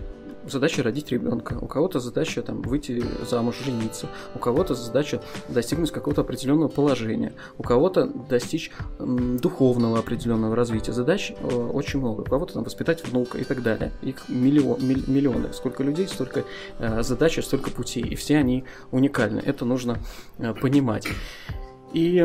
[0.48, 6.22] задача родить ребенка, у кого-то задача там выйти замуж, жениться, у кого-то задача достигнуть какого-то
[6.22, 10.92] определенного положения, у кого-то достичь духовного определенного развития.
[10.92, 12.22] Задач э, очень много.
[12.22, 13.92] У кого-то там воспитать внука и так далее.
[14.02, 15.52] Их миллион, миллионы.
[15.52, 16.44] Сколько людей, столько
[16.78, 18.02] э, задач, столько путей.
[18.02, 19.40] И все они уникальны.
[19.44, 19.98] Это нужно
[20.38, 21.06] э, понимать.
[21.92, 22.24] И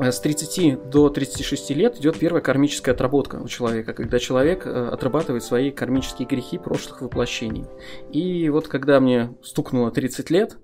[0.00, 5.44] с 30 до 36 лет идет первая кармическая отработка у человека, когда человек э, отрабатывает
[5.44, 7.64] свои кармические грехи прошлых воплощений.
[8.12, 10.56] И вот когда мне стукнуло 30 лет,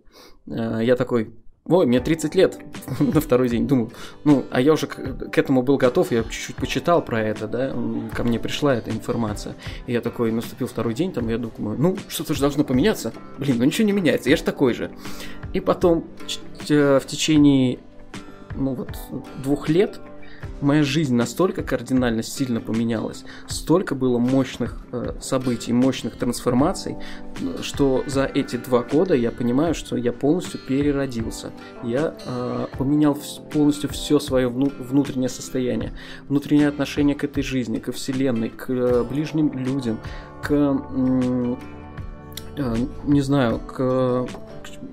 [0.47, 1.33] э, я такой,
[1.67, 2.59] ой, мне 30 лет
[3.01, 3.93] на второй день, думаю,
[4.25, 7.75] ну, а я уже к, к этому был готов, я чуть-чуть почитал про это, да,
[8.15, 9.55] ко мне пришла эта информация.
[9.87, 13.13] И я такой, наступил второй день, там, я думаю, ну, что-то же должно поменяться.
[13.39, 14.91] Блин, ну ничего не меняется, я же такой же.
[15.53, 16.05] И потом
[16.69, 17.79] э, в течение
[18.55, 18.91] ну вот
[19.43, 20.01] двух лет
[20.61, 26.97] моя жизнь настолько кардинально сильно поменялась, столько было мощных э, событий, мощных трансформаций,
[27.63, 31.51] что за эти два года я понимаю, что я полностью переродился.
[31.83, 33.19] Я э, поменял
[33.53, 35.93] полностью все свое внутреннее состояние,
[36.29, 39.99] внутреннее отношение к этой жизни, к вселенной, к э, ближним людям,
[40.43, 41.57] к э,
[43.05, 44.27] не знаю, к-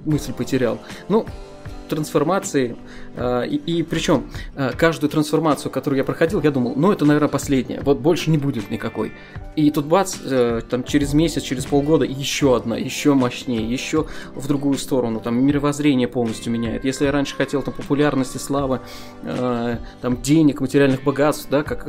[0.05, 0.79] мысль потерял.
[1.09, 1.25] Ну,
[1.87, 2.75] трансформации.
[3.15, 7.29] э, И, и причем э, каждую трансформацию, которую я проходил, я думал, ну это, наверное,
[7.29, 7.81] последняя.
[7.81, 9.13] Вот больше не будет никакой.
[9.55, 14.47] И тут бац, э, там через месяц, через полгода еще одна, еще мощнее, еще в
[14.47, 15.19] другую сторону.
[15.19, 16.85] Там мировоззрение полностью меняет.
[16.85, 18.79] Если я раньше хотел там популярности, славы,
[19.23, 21.87] там денег, материальных богатств, да, как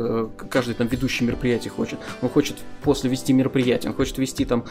[0.50, 1.98] каждый там ведущий мероприятие хочет.
[2.22, 4.64] Он хочет после вести мероприятие, он хочет вести там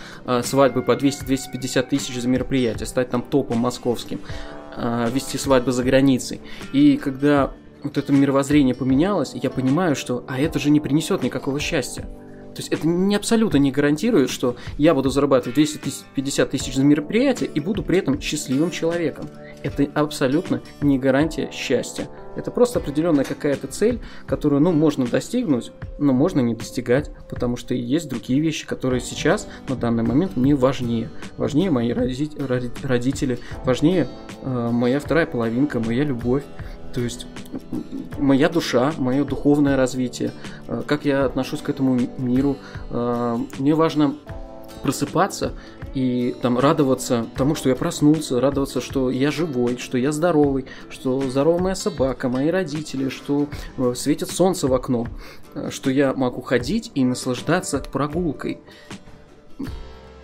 [0.43, 4.19] свадьбы по 200-250 тысяч за мероприятие, стать там топом московским
[4.79, 6.39] а, вести свадьбы за границей.
[6.71, 7.51] И когда
[7.83, 12.07] вот это мировоззрение поменялось, я понимаю, что а это же не принесет никакого счастья.
[12.57, 17.51] То есть это не абсолютно не гарантирует, что я буду зарабатывать 250 тысяч за мероприятие
[17.53, 19.29] и буду при этом счастливым человеком.
[19.61, 22.09] Это абсолютно не гарантия счастья.
[22.35, 27.75] Это просто определенная какая-то цель, которую, ну, можно достигнуть, но можно не достигать, потому что
[27.75, 31.11] есть другие вещи, которые сейчас, на данный момент, мне важнее.
[31.37, 34.07] Важнее мои родители, важнее
[34.41, 36.43] э, моя вторая половинка, моя любовь.
[36.97, 37.27] То есть
[38.17, 40.31] моя душа, мое духовное развитие,
[40.67, 42.57] э, как я отношусь к этому миру.
[42.89, 44.15] Э, мне важно
[44.81, 45.53] просыпаться
[45.93, 51.21] и там радоваться тому, что я проснулся, радоваться, что я живой, что я здоровый, что
[51.21, 55.05] здоровая моя собака, мои родители, что э, светит солнце в окно,
[55.69, 58.59] что я могу ходить и наслаждаться прогулкой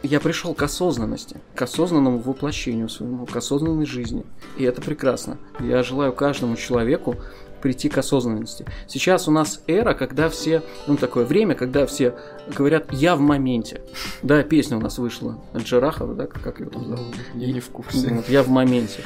[0.03, 4.25] я пришел к осознанности, к осознанному воплощению своему, к осознанной жизни.
[4.57, 5.37] И это прекрасно.
[5.59, 7.15] Я желаю каждому человеку
[7.61, 8.65] прийти к осознанности.
[8.89, 12.13] Сейчас у нас эра, когда все, ну такое время, когда все
[12.53, 13.81] говорят «я в моменте».
[14.21, 17.15] Да, песня у нас вышла от Джарахова, да, как его там зовут?
[17.33, 18.09] Я не в курсе.
[18.09, 18.99] Вот, «Я в моменте».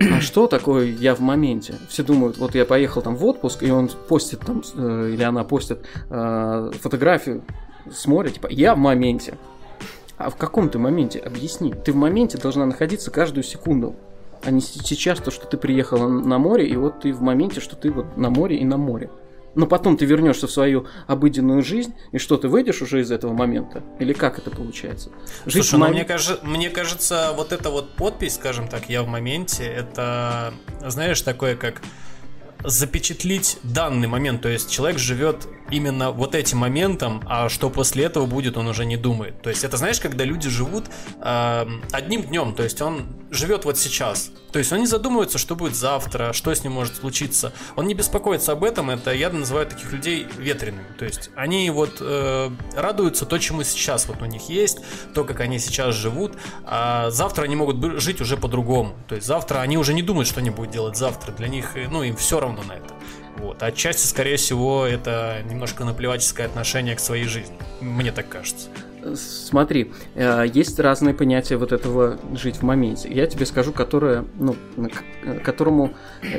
[0.00, 1.74] А что такое «я в моменте»?
[1.90, 5.44] Все думают, вот я поехал там в отпуск, и он постит там, э, или она
[5.44, 7.42] постит э, фотографию
[7.92, 9.34] с моря, типа «я в моменте».
[10.20, 11.18] А в каком ты моменте?
[11.18, 11.72] Объясни.
[11.72, 13.96] Ты в моменте должна находиться каждую секунду.
[14.42, 17.74] А не сейчас то, что ты приехала на море, и вот ты в моменте, что
[17.74, 19.10] ты вот на море и на море.
[19.54, 23.32] Но потом ты вернешься в свою обыденную жизнь, и что, ты выйдешь уже из этого
[23.32, 23.82] момента?
[23.98, 25.10] Или как это получается?
[25.46, 25.94] Жить Слушай, ну, мом...
[25.94, 30.52] мне, кажется, мне кажется, вот эта вот подпись, скажем так, я в моменте, это,
[30.86, 31.80] знаешь, такое как
[32.64, 34.42] запечатлить данный момент.
[34.42, 38.84] То есть человек живет именно вот этим моментом, а что после этого будет, он уже
[38.84, 39.42] не думает.
[39.42, 40.84] То есть это знаешь, когда люди живут
[41.20, 44.30] э, одним днем, то есть он живет вот сейчас.
[44.52, 47.52] То есть он не задумывается, что будет завтра, что с ним может случиться.
[47.76, 48.90] Он не беспокоится об этом.
[48.90, 50.84] Это я называю таких людей ветреными.
[50.98, 54.80] То есть они вот э, радуются то, чему сейчас вот у них есть,
[55.14, 56.32] то, как они сейчас живут.
[56.64, 58.96] А завтра они могут жить уже по-другому.
[59.08, 61.30] То есть завтра они уже не думают, что они будут делать завтра.
[61.32, 62.94] Для них, э, ну, им все равно на это.
[63.38, 63.62] Вот.
[63.62, 67.56] Отчасти, скорее всего, это немножко наплевательское отношение к своей жизни.
[67.80, 68.68] Мне так кажется.
[69.14, 73.08] Смотри, э, есть разные понятия вот этого жить в моменте.
[73.10, 74.56] Я тебе скажу, которое, ну,
[75.42, 75.94] которому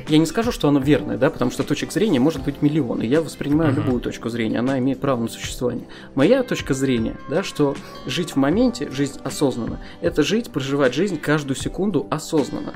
[0.08, 3.08] я не скажу, что оно верное, да, потому что точек зрения может быть миллион, и
[3.08, 3.78] я воспринимаю uh-huh.
[3.78, 5.88] любую точку зрения, она имеет право на существование.
[6.13, 11.56] Моя точка зрения, да, что жить в моменте, жизнь осознанно, это жить, проживать жизнь каждую
[11.56, 12.74] секунду осознанно.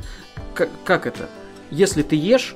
[0.53, 1.29] Как, как это?
[1.69, 2.55] Если ты ешь,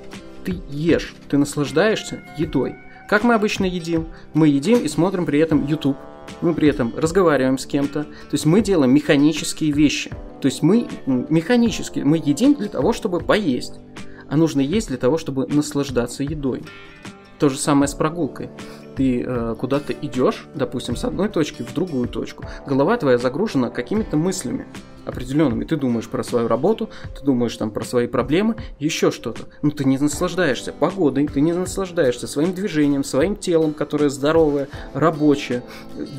[0.50, 2.76] ты ешь, ты наслаждаешься едой.
[3.08, 4.08] Как мы обычно едим?
[4.34, 5.98] Мы едим и смотрим при этом YouTube.
[6.42, 8.04] Мы при этом разговариваем с кем-то.
[8.04, 10.12] То есть мы делаем механические вещи.
[10.42, 13.80] То есть мы механически, мы едим для того, чтобы поесть.
[14.30, 16.64] А нужно есть для того, чтобы наслаждаться едой.
[17.40, 18.50] То же самое с прогулкой
[18.96, 24.18] ты э, куда-то идешь, допустим, с одной точки в другую точку, голова твоя загружена какими-то
[24.18, 24.68] мыслями
[25.10, 25.65] определенными.
[25.65, 29.43] Ты думаешь про свою работу, ты думаешь там про свои проблемы, еще что-то.
[29.62, 35.63] Но ты не наслаждаешься погодой, ты не наслаждаешься своим движением, своим телом, которое здоровое, рабочее,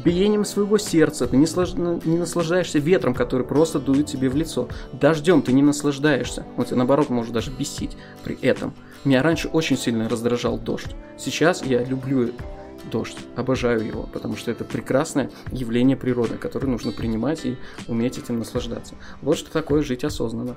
[0.04, 1.74] биением своего сердца, ты не, слож...
[1.74, 4.68] не наслаждаешься ветром, который просто дует тебе в лицо.
[4.92, 6.44] Дождем ты не наслаждаешься.
[6.56, 8.74] Вот наоборот, может даже бесить при этом.
[9.04, 10.94] Меня раньше очень сильно раздражал дождь.
[11.16, 12.30] Сейчас я люблю
[12.90, 13.16] дождь.
[13.36, 17.56] Обожаю его, потому что это прекрасное явление природы, которое нужно принимать и
[17.88, 18.94] уметь этим наслаждаться.
[19.22, 20.56] Вот что такое жить осознанно.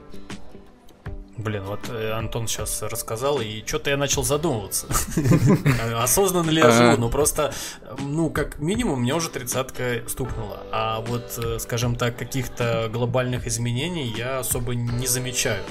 [1.36, 4.86] Блин, вот э, Антон сейчас рассказал, и что-то я начал задумываться.
[5.98, 6.98] Осознанно ли я живу?
[6.98, 7.54] Ну просто,
[8.00, 10.62] ну, как минимум, мне уже тридцатка стукнула.
[10.72, 15.64] А вот, э, скажем так, каких-то глобальных изменений я особо не замечаю.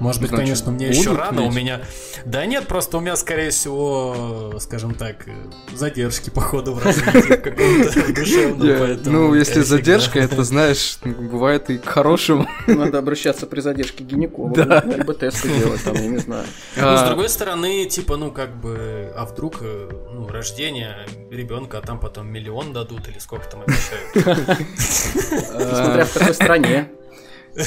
[0.00, 1.50] Может быть, Значит, конечно, мне еще рано, ведь?
[1.50, 1.80] у меня...
[2.24, 5.26] Да нет, просто у меня, скорее всего, скажем так,
[5.74, 11.86] задержки по ходу в развитии какого-то душевного, Ну, если задержка, это, знаешь, бывает и к
[11.86, 12.46] хорошему.
[12.66, 16.44] Надо обращаться при задержке к гинекологу, либо тесты делать, там, я не знаю.
[16.76, 20.96] Ну, с другой стороны, типа, ну, как бы, а вдруг, э, ну, рождение
[21.30, 24.38] ребенка, а там потом миллион дадут, или сколько там обещают?
[24.78, 26.88] Смотря в какой стране.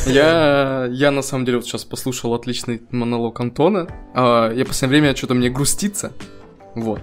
[0.05, 3.87] Я, я на самом деле вот сейчас послушал отличный монолог Антона.
[4.13, 6.11] А, я в последнее время что-то мне грустится.
[6.75, 7.01] Вот.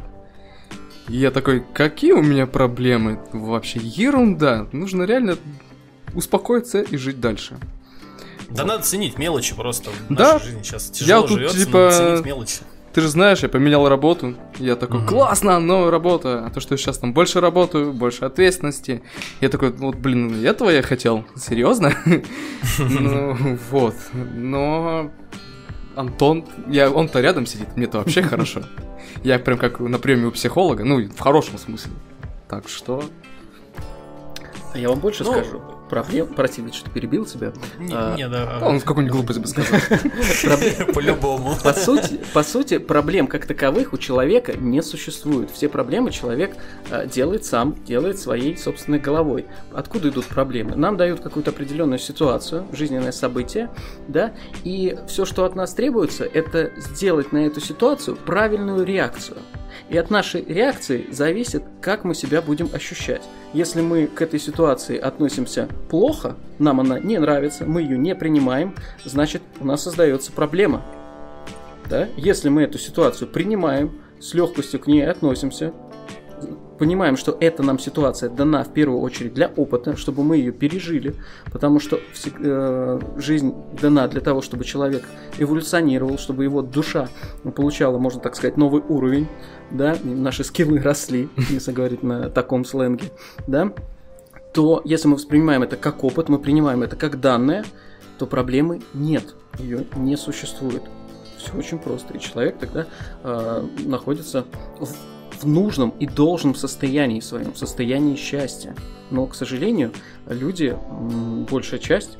[1.09, 3.21] И я такой, какие у меня проблемы?
[3.33, 4.67] Вообще ерунда.
[4.73, 5.37] Нужно реально
[6.15, 7.59] успокоиться и жить дальше.
[8.51, 9.91] Да надо ценить мелочи просто.
[10.09, 10.35] В да?
[10.35, 11.79] нашей жизни сейчас тяжело я тут, живется, типа...
[11.79, 12.59] надо ценить мелочи.
[12.99, 14.35] Ты же знаешь, я поменял работу.
[14.59, 16.45] Я такой, классно, новая работа.
[16.45, 19.03] А то, что я сейчас там больше работаю, больше ответственности.
[19.41, 21.25] Я такой, вот, блин, этого я хотел.
[21.37, 21.95] Серьезно?
[22.81, 23.95] Ну, вот.
[24.35, 25.13] Но
[25.95, 28.63] Антон, я, он-то рядом сидит, мне-то вообще хорошо.
[29.23, 31.93] Я прям как на приеме у психолога, ну, в хорошем смысле.
[32.49, 33.05] Так что
[34.75, 35.63] А я вам больше Ну, скажу.
[35.89, 36.29] Проблем...
[36.29, 37.53] Прости, ведь что перебил тебя.
[37.79, 38.59] Не, А, не, да.
[38.63, 39.81] Он какую-нибудь глупость бы сказал.
[40.95, 41.55] По-любому.
[41.63, 45.51] По сути, по сути, проблем как таковых у человека не существует.
[45.51, 46.57] Все проблемы человек
[46.91, 49.47] э, делает сам, делает своей собственной головой.
[49.73, 50.77] Откуда идут проблемы?
[50.77, 53.71] Нам дают какую-то определенную ситуацию, жизненное событие,
[54.09, 54.33] да,
[54.65, 59.39] и все, что от нас требуется, это сделать на эту ситуацию правильную реакцию.
[59.89, 63.23] И от нашей реакции зависит, как мы себя будем ощущать.
[63.55, 68.75] Если мы к этой ситуации относимся плохо, нам она не нравится, мы ее не принимаем,
[69.05, 70.85] значит у нас создается проблема.
[71.89, 72.07] Да?
[72.17, 75.73] Если мы эту ситуацию принимаем, с легкостью к ней относимся,
[76.79, 81.15] понимаем, что эта нам ситуация дана в первую очередь для опыта, чтобы мы ее пережили,
[81.53, 85.05] потому что э, жизнь дана для того, чтобы человек
[85.39, 87.09] эволюционировал, чтобы его душа
[87.57, 89.27] получала, можно так сказать, новый уровень,
[89.71, 93.11] да, наши скиллы росли, если говорить на таком сленге,
[93.47, 93.73] да,
[94.55, 97.65] то если мы воспринимаем это как опыт, мы принимаем это как данное,
[98.19, 100.83] то проблемы нет, ее не существует.
[101.39, 102.15] Все очень просто.
[102.15, 102.87] И человек тогда
[103.23, 104.45] э, находится
[104.81, 104.89] в,
[105.41, 108.75] в нужном и должном состоянии своем, состоянии счастья.
[109.11, 109.93] Но, к сожалению,
[110.27, 110.77] люди,
[111.51, 112.19] большая часть,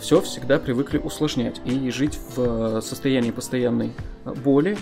[0.00, 3.92] все всегда привыкли усложнять и жить в э, состоянии постоянной
[4.24, 4.78] э, боли,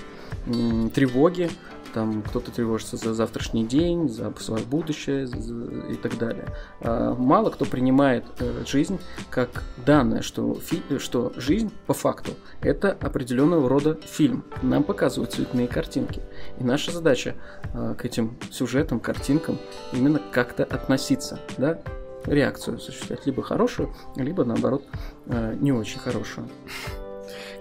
[0.95, 1.49] тревоги,
[1.94, 5.55] там кто-то тревожится за завтрашний день, за свое будущее за-
[5.90, 6.46] и так далее.
[6.81, 8.98] А Мало кто принимает э, жизнь
[9.31, 14.44] как данное, что, фи- что жизнь по факту это определенного рода фильм.
[14.62, 16.22] Нам показывают цветные картинки.
[16.59, 17.35] И наша задача
[17.74, 19.59] э, к этим сюжетам, картинкам
[19.92, 21.81] именно как-то относиться, да,
[22.26, 24.85] реакцию осуществлять, либо хорошую, либо наоборот
[25.26, 26.48] э, не очень хорошую.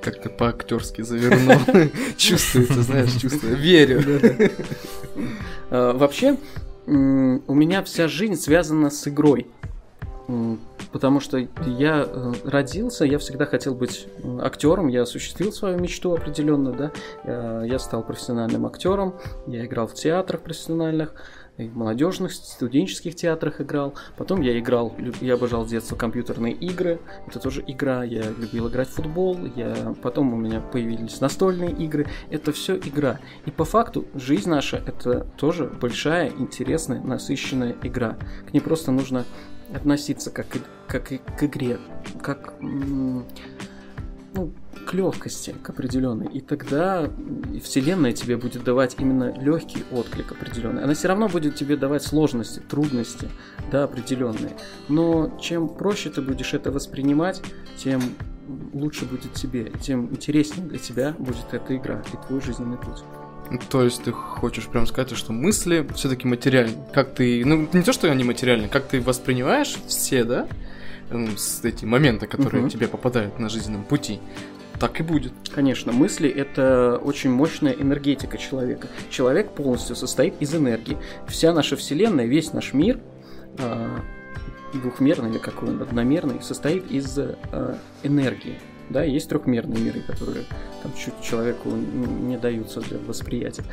[0.01, 1.57] Как-то по-актерски завернул.
[2.17, 3.57] Чувствуется, знаешь, чувствую.
[3.57, 4.01] Верю.
[5.69, 6.37] Э, Вообще,
[6.85, 9.47] у меня вся жизнь связана с игрой.
[10.91, 14.07] Потому что я э, родился, я всегда хотел быть
[14.41, 16.91] актером, я осуществил свою мечту определенно, да.
[17.23, 19.15] Э, Я стал профессиональным актером,
[19.47, 21.13] я играл в театрах профессиональных,
[21.59, 23.93] и в молодежных, студенческих театрах играл.
[24.17, 28.03] Потом я играл, я обожал с детства компьютерные игры, это тоже игра.
[28.03, 29.93] Я любил играть в футбол, я...
[30.01, 32.07] потом у меня появились настольные игры.
[32.29, 33.19] Это все игра.
[33.45, 38.17] И по факту жизнь наша это тоже большая, интересная, насыщенная игра.
[38.47, 39.25] К ней просто нужно
[39.73, 41.77] относиться как, и- как и к игре,
[42.21, 43.25] как ну,
[44.87, 46.27] к легкости, к определенной.
[46.27, 47.09] И тогда
[47.59, 50.83] Вселенная тебе будет давать именно легкий отклик определенный.
[50.83, 53.27] Она все равно будет тебе давать сложности, трудности,
[53.71, 54.51] да, определенные.
[54.87, 57.41] Но чем проще ты будешь это воспринимать,
[57.77, 58.01] тем
[58.73, 62.99] лучше будет тебе, тем интереснее для тебя будет эта игра и твой жизненный путь.
[63.69, 66.75] То есть ты хочешь прям сказать, что мысли все-таки материальны.
[66.93, 70.47] Как ты, ну не то, что они материальны, как ты воспринимаешь все, да,
[71.09, 72.69] м, с эти моменты, которые Мгм.
[72.69, 74.19] тебе попадают на жизненном пути,
[74.79, 75.33] так и будет.
[75.53, 78.87] Конечно, мысли это очень мощная энергетика человека.
[79.09, 80.97] Человек полностью состоит из энергии.
[81.27, 82.99] Вся наша Вселенная, весь наш мир,
[83.57, 83.99] а,
[84.73, 88.57] двухмерный или какой он, одномерный, состоит из а, энергии.
[88.89, 90.45] Да, есть трехмерные миры, которые
[90.81, 93.63] там чуть человеку не даются для восприятия.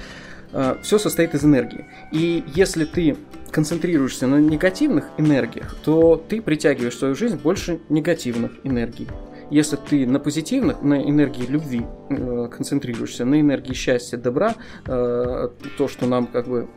[0.83, 1.87] Все состоит из энергии.
[2.13, 3.17] И если ты
[3.51, 9.09] концентрируешься на негативных энергиях, то ты притягиваешь в свою жизнь больше негативных энергий.
[9.51, 14.55] Если ты на позитивных, на энергии любви э, концентрируешься, на энергии счастья, добра,
[14.87, 16.69] э, то, что нам как бы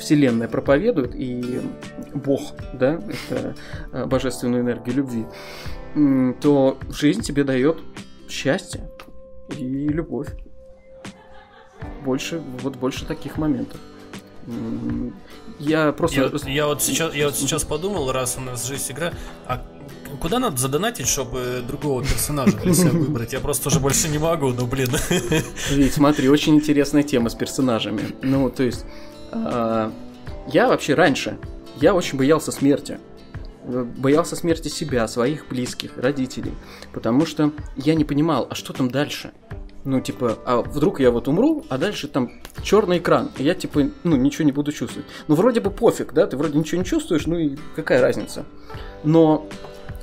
[0.00, 1.60] Вселенная проповедует, и
[2.14, 2.40] Бог,
[2.72, 3.54] да, это
[3.92, 5.26] э, божественную энергию любви,
[6.40, 7.78] то жизнь тебе дает
[8.28, 8.90] счастье
[9.56, 10.28] и любовь.
[12.04, 13.80] Больше, вот больше таких моментов.
[15.58, 16.48] Я просто...
[16.48, 19.12] Я, я вот сейчас, я вот сейчас подумал, раз у нас жизнь игра,
[19.46, 19.62] а
[20.20, 23.32] куда надо задонатить, чтобы другого персонажа для себя выбрать?
[23.32, 24.88] Я просто уже больше не могу, ну блин.
[25.70, 28.02] Ведь смотри, очень интересная тема с персонажами.
[28.22, 28.84] Ну, то есть,
[29.32, 29.92] а,
[30.52, 31.38] я вообще раньше,
[31.80, 32.98] я очень боялся смерти.
[33.64, 36.54] Боялся смерти себя, своих близких, родителей.
[36.92, 39.32] Потому что я не понимал, а что там дальше?
[39.84, 42.30] Ну, типа, а вдруг я вот умру, а дальше там
[42.62, 45.08] черный экран, и я, типа, ну, ничего не буду чувствовать.
[45.28, 48.44] Ну, вроде бы пофиг, да, ты вроде ничего не чувствуешь, ну и какая разница?
[49.04, 49.46] Но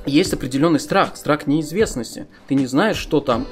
[0.06, 2.26] есть определенный страх, страх неизвестности.
[2.48, 3.46] Ты не знаешь, что там.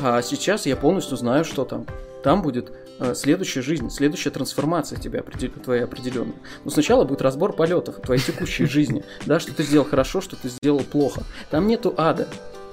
[0.00, 1.86] А сейчас я полностью знаю, что там.
[2.24, 6.36] Там будет э, следующая жизнь, следующая трансформация тебя твоя определенная.
[6.64, 10.48] Но сначала будет разбор полетов твоей текущей жизни, да, что ты сделал хорошо, что ты
[10.48, 11.22] сделал плохо.
[11.50, 12.28] Там нету ада.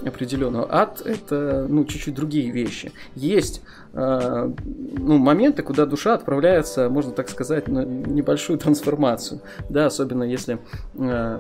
[0.06, 0.68] определенного.
[0.70, 2.92] Ад это, ну, чуть-чуть другие вещи.
[3.16, 3.62] Есть
[3.94, 4.52] э,
[4.98, 9.42] ну, моменты, куда душа отправляется, можно так сказать, на небольшую трансформацию.
[9.70, 10.60] Да, особенно если
[10.96, 11.40] э,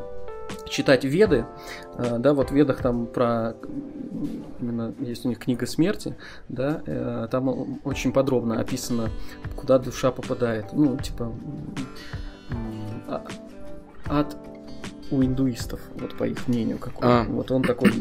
[0.67, 1.45] читать Веды,
[1.97, 3.55] э, да, вот в Ведах там про
[4.59, 6.15] именно есть у них книга смерти,
[6.47, 9.09] да, э, там очень подробно описано,
[9.55, 10.73] куда душа попадает.
[10.73, 11.31] Ну, типа
[14.07, 14.35] от
[15.11, 17.07] у индуистов, вот по их мнению, какой.
[17.07, 17.23] А.
[17.23, 17.91] Вот он такой,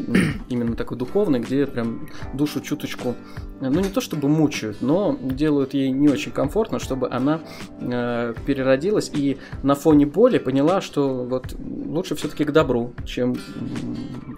[0.49, 3.15] именно такой духовный, где прям душу чуточку,
[3.59, 7.41] ну не то чтобы мучают, но делают ей не очень комфортно, чтобы она
[7.79, 13.35] э, переродилась и на фоне боли поняла, что вот лучше все-таки к добру, чем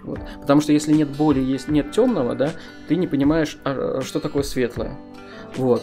[0.04, 0.20] вот.
[0.40, 2.52] Потому что если нет боли, есть нет темного, да,
[2.88, 4.96] ты не понимаешь, а, что такое светлое.
[5.56, 5.82] Вот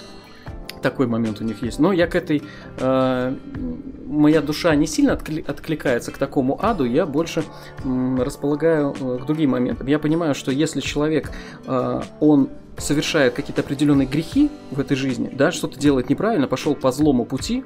[0.82, 1.80] такой момент у них есть.
[1.80, 2.44] Но я к этой...
[2.78, 3.36] Э,
[4.06, 7.44] моя душа не сильно откли, откликается к такому аду, я больше
[7.84, 9.88] э, располагаю э, к другим моментам.
[9.88, 11.32] Я понимаю, что если человек,
[11.66, 12.50] э, он
[12.82, 17.64] совершает какие-то определенные грехи в этой жизни, да, что-то делает неправильно, пошел по злому пути,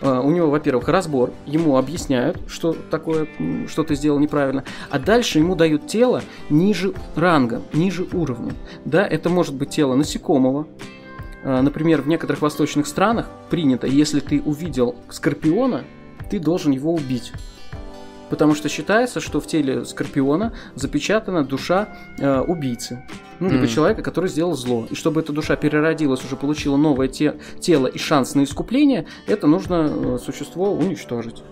[0.00, 3.28] э, у него, во-первых, разбор, ему объясняют, что такое,
[3.68, 8.52] что ты сделал неправильно, а дальше ему дают тело ниже ранга, ниже уровня,
[8.84, 10.66] да, это может быть тело насекомого,
[11.46, 15.84] например, в некоторых восточных странах принято, если ты увидел скорпиона,
[16.28, 17.32] ты должен его убить.
[18.28, 21.88] Потому что считается, что в теле скорпиона запечатана душа
[22.18, 23.06] э, убийцы.
[23.38, 23.68] Ну, либо mm.
[23.68, 24.86] человека, который сделал зло.
[24.90, 29.46] И чтобы эта душа переродилась, уже получила новое те, тело и шанс на искупление, это
[29.46, 31.44] нужно э, существо уничтожить.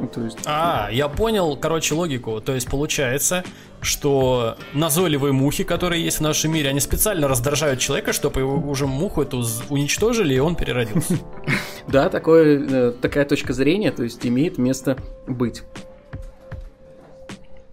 [0.00, 0.38] Ну, то есть...
[0.46, 2.40] А, я понял, короче, логику.
[2.40, 3.44] То есть получается,
[3.80, 8.86] что назойливые мухи, которые есть в нашем мире, они специально раздражают человека, чтобы его уже
[8.86, 11.18] муху эту уничтожили, и он переродился.
[11.88, 15.62] Да, такое, э, такая точка зрения, то есть имеет место быть.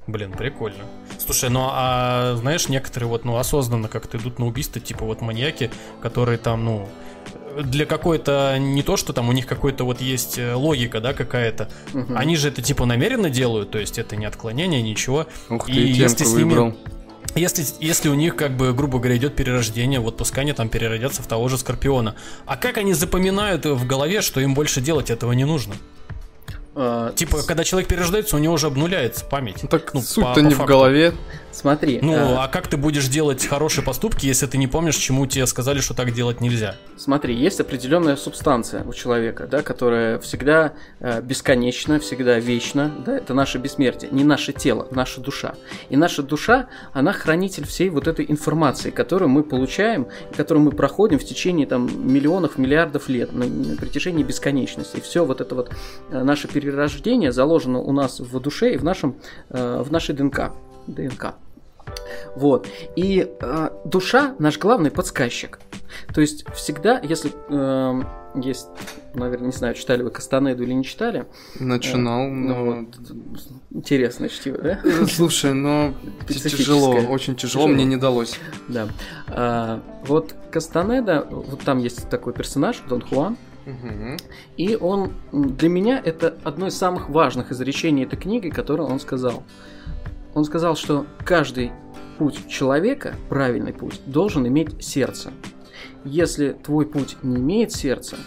[0.08, 0.86] Блин, прикольно.
[1.18, 5.70] Слушай, ну а знаешь, некоторые вот, ну, осознанно как-то идут на убийство, типа вот маньяки,
[6.02, 6.88] которые там, ну,
[7.64, 11.70] для какой-то не то, что там у них какой-то вот есть э, логика, да, какая-то.
[11.94, 12.16] Угу.
[12.16, 15.28] Они же это типа намеренно делают, то есть это не отклонение, ничего.
[15.50, 16.78] Ух ты, и если с ними, выбрал.
[17.36, 21.22] Если, если у них, как бы, грубо говоря, идет перерождение, вот пускай они там переродятся
[21.22, 22.16] в того же Скорпиона.
[22.46, 25.76] А как они запоминают в голове, что им больше делать этого не нужно?
[26.76, 29.64] А, типа, когда человек перерождается, у него уже обнуляется память.
[29.64, 30.64] Ну, так ну, суть-то не факту.
[30.64, 31.14] в голове.
[31.56, 32.00] Смотри.
[32.02, 32.44] Ну, а...
[32.44, 35.94] а как ты будешь делать хорошие поступки, если ты не помнишь, чему тебе сказали, что
[35.94, 36.76] так делать нельзя?
[36.98, 43.34] Смотри, есть определенная субстанция у человека, да, которая всегда э, бесконечна, всегда вечна, да, это
[43.34, 45.56] наше бессмертие, не наше тело, наша душа.
[45.90, 51.20] И наша душа, она хранитель всей вот этой информации, которую мы получаем, которую мы проходим
[51.20, 54.98] в течение там миллионов, миллиардов лет, на, на протяжении бесконечности.
[54.98, 55.72] И все вот это вот
[56.12, 56.65] э, наше перерождение
[57.32, 59.16] заложено у нас в душе и в нашем,
[59.50, 60.52] э, в нашей ДНК.
[60.88, 61.36] ДНК.
[62.36, 62.68] Вот.
[62.96, 65.60] И э, душа наш главный подсказчик.
[66.14, 68.04] То есть всегда, если э,
[68.36, 68.68] есть,
[69.14, 71.26] наверное, не знаю, читали вы Кастанеду или не читали.
[71.60, 72.66] Начинал, э, но...
[72.66, 72.88] Вот,
[73.72, 74.80] интересное чтиво, да?
[74.84, 75.94] Э, слушай, но
[76.28, 78.40] тяжело, очень тяжело, мне не далось.
[78.68, 78.88] Да.
[79.28, 83.38] А, вот Кастанеда, вот там есть такой персонаж, Дон Хуан,
[84.58, 89.44] И он для меня это одно из самых важных изречений этой книги, которое он сказал.
[90.34, 91.72] Он сказал, что каждый
[92.18, 95.32] путь человека, правильный путь, должен иметь сердце.
[96.04, 98.18] Если твой путь не имеет сердца,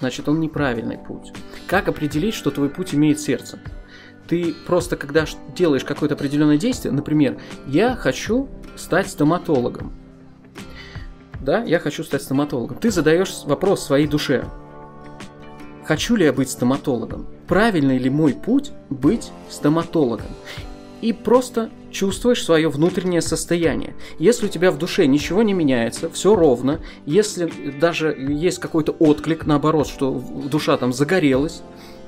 [0.00, 1.32] значит он неправильный путь.
[1.66, 3.58] Как определить, что твой путь имеет сердце?
[4.28, 5.24] Ты просто, когда
[5.54, 9.92] делаешь какое-то определенное действие, например, я хочу стать стоматологом.
[11.40, 12.78] Да, я хочу стать стоматологом.
[12.78, 14.44] Ты задаешь вопрос своей душе.
[15.84, 17.26] Хочу ли я быть стоматологом?
[17.46, 20.28] Правильный ли мой путь быть стоматологом?
[21.04, 23.92] и просто чувствуешь свое внутреннее состояние.
[24.18, 29.44] Если у тебя в душе ничего не меняется, все ровно, если даже есть какой-то отклик,
[29.44, 30.10] наоборот, что
[30.50, 31.60] душа там загорелась,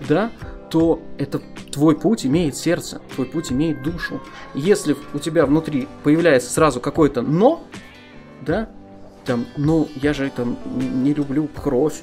[0.09, 0.33] да,
[0.71, 4.23] то это твой путь имеет сердце, твой путь имеет душу.
[4.55, 7.63] Если у тебя внутри появляется сразу какое-то но,
[8.41, 8.71] да,
[9.27, 10.57] там, ну, я же там
[11.05, 12.01] не люблю кровь,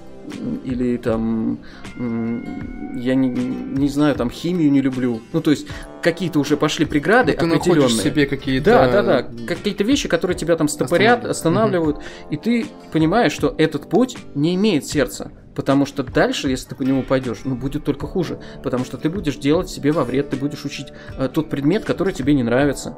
[0.63, 1.59] или там,
[1.95, 5.21] я не, не знаю, там химию не люблю.
[5.31, 5.67] Ну, то есть
[6.01, 7.89] какие-то уже пошли преграды ну, ты определенные.
[7.89, 8.65] себе какие-то...
[8.65, 9.45] Да, да, да.
[9.47, 12.03] Какие-то вещи, которые тебя там стопорят, останавливают, угу.
[12.29, 15.31] и ты понимаешь, что этот путь не имеет сердца.
[15.55, 18.39] Потому что дальше, если ты по нему пойдешь, ну, будет только хуже.
[18.63, 22.13] Потому что ты будешь делать себе во вред, ты будешь учить э, тот предмет, который
[22.13, 22.97] тебе не нравится.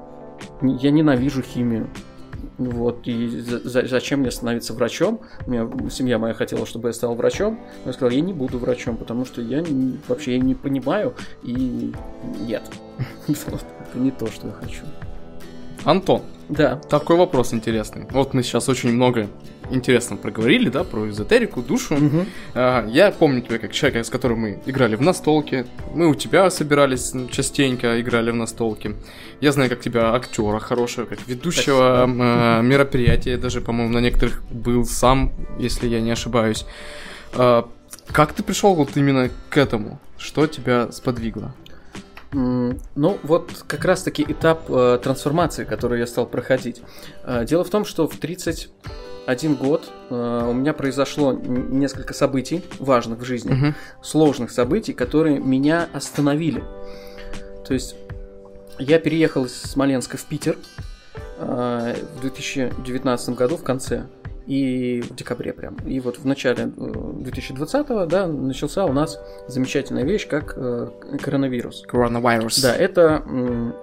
[0.62, 1.90] Я ненавижу химию.
[2.58, 5.20] Вот, и за, зачем мне становиться врачом?
[5.46, 7.60] У меня семья моя хотела, чтобы я стал врачом.
[7.84, 11.16] Но я сказал, я не буду врачом, потому что я не, вообще я не понимаю
[11.44, 11.92] и
[12.48, 12.64] нет.
[13.28, 13.60] Это
[13.96, 14.84] не то, что я хочу.
[15.84, 16.78] Антон, Да.
[16.90, 18.08] такой вопрос интересный.
[18.12, 19.28] Вот мы сейчас очень много
[19.72, 21.96] интересно проговорили, да, про эзотерику, душу.
[21.96, 22.26] Мгм.
[22.54, 25.66] А, я помню тебя как человека, с которым мы играли в настолки.
[25.94, 28.96] Мы у тебя собирались частенько, играли в настолки.
[29.42, 33.38] Я знаю, как тебя актера хорошего, как ведущего э, мероприятия.
[33.38, 36.66] Даже, по-моему, на некоторых был сам, если я не ошибаюсь.
[37.34, 37.70] А,
[38.12, 40.00] как ты пришел вот именно к этому?
[40.18, 41.54] Что тебя сподвигло?
[42.32, 46.82] Ну, вот как раз-таки этап э, трансформации, который я стал проходить.
[47.24, 48.18] Э, дело в том, что в
[49.26, 53.76] 31 год э, у меня произошло несколько событий важных в жизни, Мгм.
[54.02, 56.64] сложных событий, которые меня остановили.
[57.68, 57.96] То есть
[58.78, 60.58] я переехал из Смоленска в Питер
[61.40, 64.04] э, в 2019 году в конце
[64.46, 65.76] и в декабре прям.
[65.88, 70.90] И вот в начале э, 2020 да, начался у нас замечательная вещь, как э,
[71.22, 71.84] коронавирус.
[71.88, 72.62] Коронавирус.
[72.62, 73.74] Да, это м,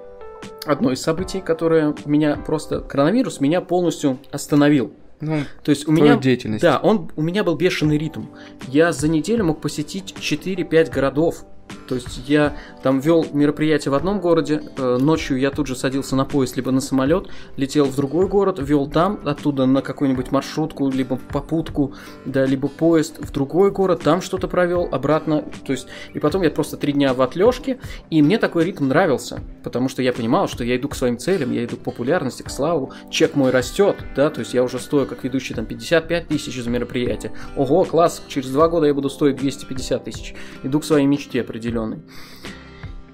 [0.66, 2.80] одно из событий, которое меня просто...
[2.80, 4.92] Коронавирус меня полностью остановил.
[5.22, 6.16] Ну, То есть у меня...
[6.16, 6.62] деятельность.
[6.62, 8.24] Да, он, у меня был бешеный ритм.
[8.66, 11.44] Я за неделю мог посетить 4-5 городов.
[11.88, 16.16] То есть я там вел мероприятие в одном городе, э, ночью я тут же садился
[16.16, 20.90] на поезд либо на самолет, летел в другой город, вел там, оттуда на какую-нибудь маршрутку,
[20.90, 21.94] либо попутку,
[22.24, 25.44] да, либо поезд в другой город, там что-то провел, обратно.
[25.66, 27.78] То есть, и потом я просто три дня в отлежке,
[28.10, 31.52] и мне такой ритм нравился, потому что я понимал, что я иду к своим целям,
[31.52, 35.06] я иду к популярности, к славу, чек мой растет, да, то есть я уже стою
[35.06, 37.32] как ведущий там 55 тысяч за мероприятие.
[37.56, 40.34] Ого, класс, через два года я буду стоить 250 тысяч.
[40.62, 41.98] Иду к своей мечте определенной.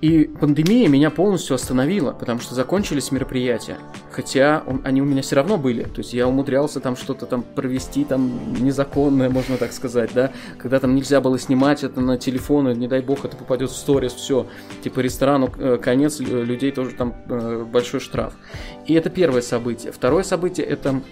[0.01, 3.79] И пандемия меня полностью остановила, потому что закончились мероприятия.
[4.13, 5.83] Хотя он- они у меня все равно были.
[5.83, 10.31] То есть я умудрялся там что-то там провести, там незаконное, можно так сказать, да.
[10.57, 14.13] Когда там нельзя было снимать это на телефоны, не дай бог это попадет в сторис,
[14.13, 14.47] все.
[14.85, 18.35] Типа ресторану э, конец, лю- людей тоже там э, большой штраф.
[18.87, 19.91] И это первое событие.
[19.91, 21.03] Второе событие это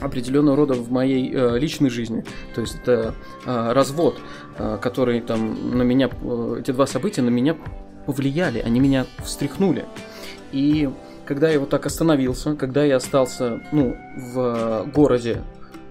[0.00, 2.24] определенного рода в моей э, личной жизни.
[2.54, 3.14] То есть это
[3.46, 4.18] э, развод,
[4.58, 7.56] э, который там на меня, э, эти два события на меня
[8.06, 9.84] повлияли, они меня встряхнули.
[10.52, 10.90] И
[11.24, 15.42] когда я вот так остановился, когда я остался, ну, в городе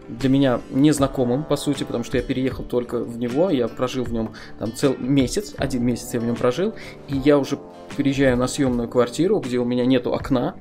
[0.07, 4.11] для меня незнакомым, по сути, потому что я переехал только в него, я прожил в
[4.11, 6.73] нем там цел месяц, один месяц я в нем прожил,
[7.07, 7.57] и я уже
[7.95, 10.55] переезжаю на съемную квартиру, где у меня нету окна,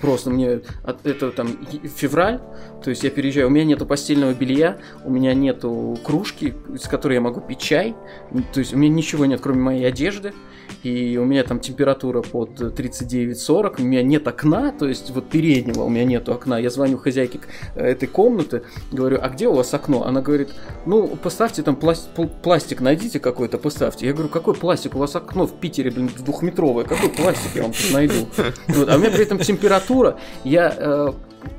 [0.00, 1.48] Просто мне от- это там
[1.96, 2.40] февраль,
[2.82, 7.14] то есть я переезжаю, у меня нету постельного белья, у меня нету кружки, с которой
[7.14, 7.94] я могу пить чай,
[8.52, 10.32] то есть у меня ничего нет, кроме моей одежды,
[10.82, 15.82] и у меня там температура под 39-40, у меня нет окна, то есть вот переднего
[15.82, 16.58] у меня нету окна.
[16.58, 17.40] Я звоню хозяйке
[17.74, 18.62] э, этой комнаты,
[18.92, 20.04] говорю, а где у вас окно?
[20.04, 20.50] Она говорит,
[20.86, 24.06] ну, поставьте там пласт- пл- пластик, найдите какой-то, поставьте.
[24.06, 24.94] Я говорю, какой пластик?
[24.94, 28.14] У вас окно в Питере, блин, двухметровое, какой пластик я вам тут найду?
[28.68, 31.12] Вот, А у меня при этом температура, я э,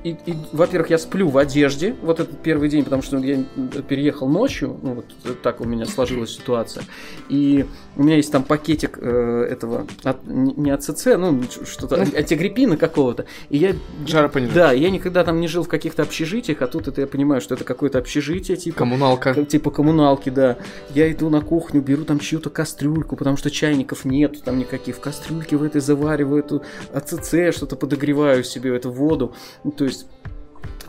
[0.03, 3.43] и, и, во-первых, я сплю в одежде вот этот первый день, потому что я
[3.87, 6.83] переехал ночью, ну вот так у меня сложилась ситуация.
[7.29, 7.65] И
[7.95, 13.25] у меня есть там пакетик э, этого, от- не АЦЦ, ну что-то, антигриппина какого-то.
[13.49, 13.75] И я...
[14.05, 14.55] Жаропонижающий.
[14.55, 17.55] Да, я никогда там не жил в каких-то общежитиях, а тут это я понимаю, что
[17.55, 18.77] это какое-то общежитие, типа...
[18.77, 19.33] Коммуналка.
[19.33, 20.57] Как, типа коммуналки, да.
[20.93, 24.97] Я иду на кухню, беру там чью-то кастрюльку, потому что чайников нет там никаких.
[24.97, 26.63] В кастрюльке в этой завариваю эту
[26.93, 29.33] АЦЦ, что-то подогреваю себе эту воду.
[29.77, 30.07] То есть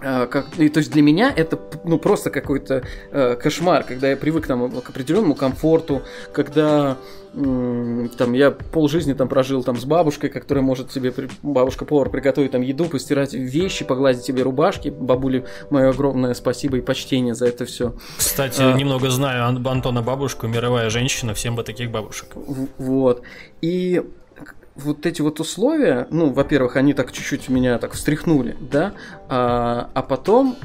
[0.01, 4.17] а, как, и, то есть для меня это ну просто какой-то э, кошмар, когда я
[4.17, 6.97] привык там к определенному комфорту, когда
[7.35, 12.11] м, там я полжизни там прожил там с бабушкой, которая может себе при- бабушка повар
[12.11, 17.47] приготовить там еду, постирать вещи, погладить тебе рубашки, бабуле мое огромное спасибо и почтение за
[17.47, 17.95] это все.
[18.19, 18.73] Кстати, А.
[18.75, 22.29] немного знаю Ан- Антона бабушку, мировая женщина, всем бы таких бабушек.
[22.79, 23.23] Вот.
[23.63, 24.03] И
[24.79, 28.95] вот эти вот условия, ну, во-первых, они так чуть-чуть меня так встряхнули, да,
[29.29, 30.57] а, а потом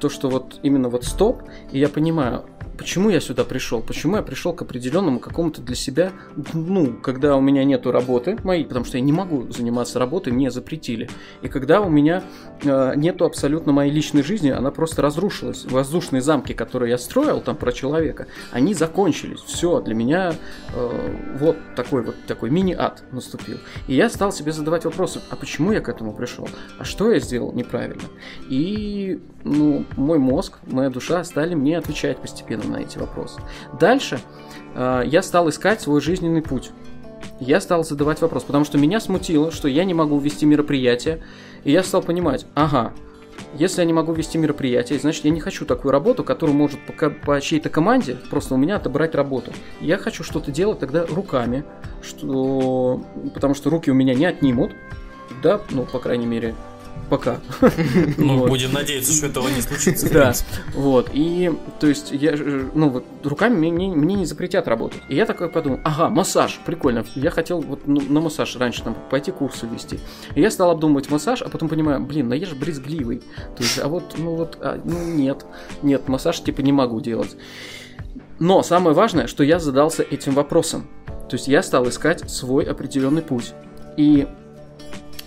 [0.00, 2.44] то, что вот именно вот стоп, и я понимаю,
[2.80, 6.12] почему я сюда пришел, почему я пришел к определенному какому-то для себя,
[6.54, 10.50] ну, когда у меня нету работы моей, потому что я не могу заниматься работой, мне
[10.50, 11.10] запретили,
[11.42, 12.22] и когда у меня
[12.64, 17.54] э, нету абсолютно моей личной жизни, она просто разрушилась, воздушные замки, которые я строил там
[17.54, 20.32] про человека, они закончились, все, для меня
[20.72, 23.58] э, вот такой вот такой мини-ад наступил.
[23.88, 26.48] И я стал себе задавать вопросы, а почему я к этому пришел?
[26.78, 28.08] А что я сделал неправильно?
[28.48, 33.40] И, ну, мой мозг, моя душа стали мне отвечать постепенно на эти вопросы.
[33.78, 34.20] Дальше
[34.74, 36.70] э, я стал искать свой жизненный путь.
[37.38, 41.22] Я стал задавать вопрос, потому что меня смутило, что я не могу вести мероприятие,
[41.64, 42.92] и я стал понимать, ага,
[43.54, 47.10] если я не могу вести мероприятие, значит я не хочу такую работу, которая может по,
[47.10, 49.52] по чьей-то команде просто у меня отобрать работу.
[49.80, 51.64] Я хочу что-то делать тогда руками,
[52.02, 53.02] что...
[53.34, 54.72] потому что руки у меня не отнимут,
[55.42, 56.54] да, ну, по крайней мере,
[57.08, 57.40] пока.
[58.16, 58.48] Ну, Вот.
[58.48, 60.12] будем надеяться, что этого не случится.
[60.12, 60.32] Да,
[60.74, 62.36] вот, и, то есть, я,
[62.74, 65.00] ну, вот, руками мне, мне не запретят работать.
[65.08, 68.96] И я такой подумал, ага, массаж, прикольно, я хотел вот ну, на массаж раньше там
[69.10, 69.98] пойти курсы вести.
[70.34, 73.18] И я стал обдумывать массаж, а потом понимаю, блин, ну я же брезгливый.
[73.56, 75.44] То есть, а вот, ну вот, а, ну нет,
[75.82, 77.36] нет, массаж типа не могу делать.
[78.38, 80.88] Но самое важное, что я задался этим вопросом.
[81.28, 83.52] То есть я стал искать свой определенный путь.
[83.96, 84.26] И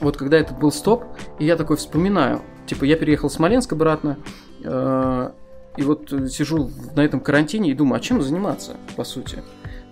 [0.04, 1.04] вот когда этот был стоп,
[1.40, 4.18] и я такой вспоминаю, типа я переехал в Смоленск обратно,
[4.64, 5.32] э,
[5.78, 9.44] и вот сижу на этом карантине и думаю, а чем заниматься, по сути?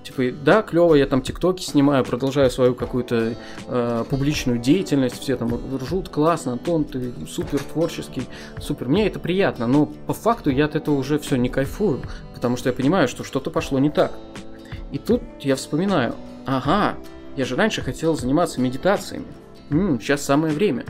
[0.04, 3.36] Типа, да, клево, я там тиктоки снимаю, продолжаю свою какую-то
[3.68, 8.24] э, публичную деятельность, все там ржут, классно, Антон, ты супер творческий,
[8.60, 8.88] супер.
[8.88, 12.02] Мне это приятно, но по факту я от этого уже все не кайфую,
[12.34, 14.12] потому что я понимаю, что что-то пошло не так.
[14.92, 16.16] И тут я вспоминаю,
[16.48, 16.96] ага,
[17.38, 19.26] я же раньше хотел заниматься медитациями.
[19.72, 20.86] М, сейчас самое время.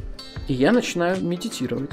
[0.48, 1.92] И я начинаю медитировать.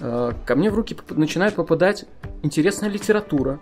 [0.00, 2.04] Э, Ко мне в руки поп- начинает попадать
[2.42, 3.58] интересная литература.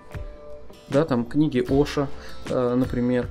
[0.89, 2.09] Да, там книги Оша,
[2.51, 3.29] э, например,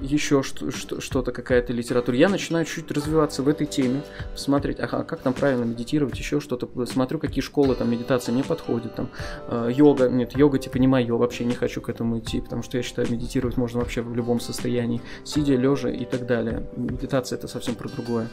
[0.00, 2.16] еще что- что- что-то, какая-то литература.
[2.16, 6.68] Я начинаю чуть развиваться в этой теме, посмотреть, ага, как там правильно медитировать, еще что-то.
[6.86, 8.94] Смотрю, какие школы там медитации мне подходят.
[8.94, 9.08] Там
[9.48, 12.76] э, йога, нет, йога типа не мое, вообще не хочу к этому идти, потому что
[12.76, 16.66] я считаю, медитировать можно вообще в любом состоянии, сидя, лежа и так далее.
[16.76, 18.28] Медитация это совсем про другое.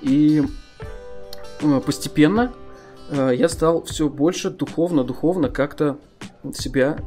[0.00, 0.42] И
[1.60, 2.52] э, постепенно
[3.10, 5.98] э, я стал все больше духовно-духовно как-то
[6.52, 6.98] себя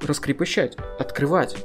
[0.00, 1.56] раскрепощать, открывать.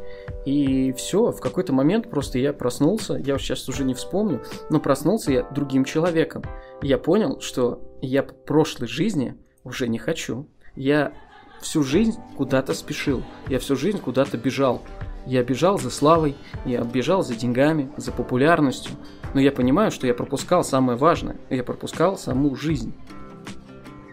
[0.45, 5.31] И все, в какой-то момент просто я проснулся, я сейчас уже не вспомню, но проснулся
[5.31, 6.43] я другим человеком.
[6.81, 10.47] Я понял, что я прошлой жизни уже не хочу.
[10.75, 11.13] Я
[11.61, 14.81] всю жизнь куда-то спешил, я всю жизнь куда-то бежал.
[15.27, 16.35] Я бежал за славой,
[16.65, 18.93] я бежал за деньгами, за популярностью,
[19.35, 22.95] но я понимаю, что я пропускал самое важное, я пропускал саму жизнь.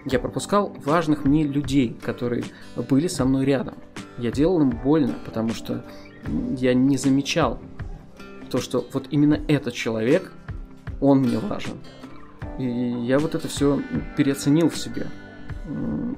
[0.04, 2.44] Я пропускал важных мне людей, которые
[2.88, 3.74] были со мной рядом.
[4.16, 5.84] Я делал им больно, потому что
[6.56, 7.58] я не замечал
[8.50, 10.32] то, что вот именно этот человек,
[11.00, 11.78] он мне важен.
[12.58, 13.80] И я вот это все
[14.16, 15.06] переоценил в себе.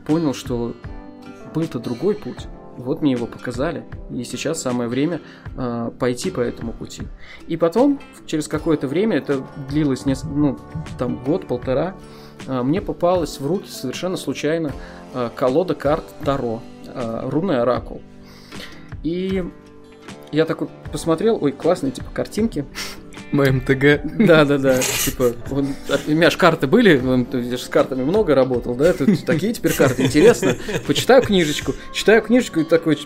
[0.06, 0.74] Понял, что
[1.54, 2.46] был-то другой путь.
[2.76, 3.84] Вот мне его показали.
[4.10, 5.20] И сейчас самое время
[5.56, 7.02] э, пойти по этому пути.
[7.46, 10.58] И потом, через какое-то время, это длилось, нес- ну,
[10.98, 11.94] там, год-полтора,
[12.46, 14.72] мне попалась в руки совершенно случайно
[15.14, 18.00] э, колода карт Таро, э, рунный оракул.
[19.02, 19.44] И
[20.32, 22.64] я такой посмотрел, ой, классные, типа, картинки.
[23.32, 24.00] МТГ.
[24.26, 24.80] Да, да, да.
[24.80, 28.92] Типа, у меня же карты были, вон, ты же с картами много работал, да?
[28.92, 30.04] Тут такие теперь карты.
[30.04, 30.56] Интересно.
[30.86, 31.74] Почитаю книжечку.
[31.94, 32.98] Читаю книжечку и такой,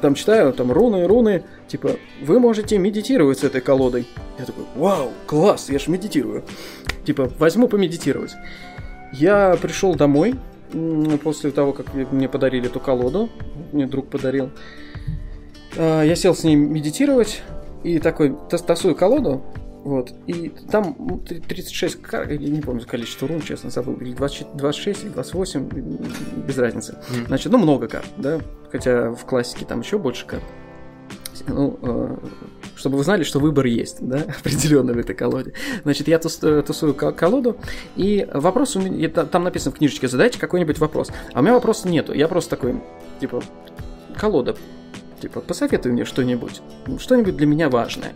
[0.00, 1.44] там читаю, там руны, руны.
[1.68, 4.08] Типа, вы можете медитировать с этой колодой.
[4.38, 6.42] Я такой, вау, класс, я ж медитирую.
[7.04, 8.32] Типа, возьму помедитировать.
[9.12, 10.34] Я пришел домой
[11.22, 13.28] после того, как мне подарили эту колоду.
[13.72, 14.50] Мне друг подарил.
[15.76, 17.42] А, Я сел с ней медитировать
[17.82, 19.42] и такой тас- тасую колоду,
[19.84, 24.12] вот, и там м, три- 36 кар, я не помню количество рун, честно забыл, или
[24.12, 25.98] 20 26, или 28, м,
[26.46, 26.98] без разницы.
[27.28, 28.40] Значит, ну много карт, да,
[28.70, 30.42] хотя в классике там еще больше карт.
[31.48, 32.16] Ну, э,
[32.76, 35.52] чтобы вы знали, что выбор есть, да, определенно в этой колоде.
[35.82, 37.56] Значит, я тус- э, тусую ко- колоду,
[37.96, 41.10] и вопрос у меня, там написано в книжечке, задайте какой-нибудь вопрос.
[41.32, 42.80] А у меня вопроса нету, я просто такой,
[43.20, 43.42] типа,
[44.18, 44.56] колода,
[45.20, 46.62] типа, посоветуй мне что-нибудь,
[46.98, 48.12] что-нибудь для меня важное.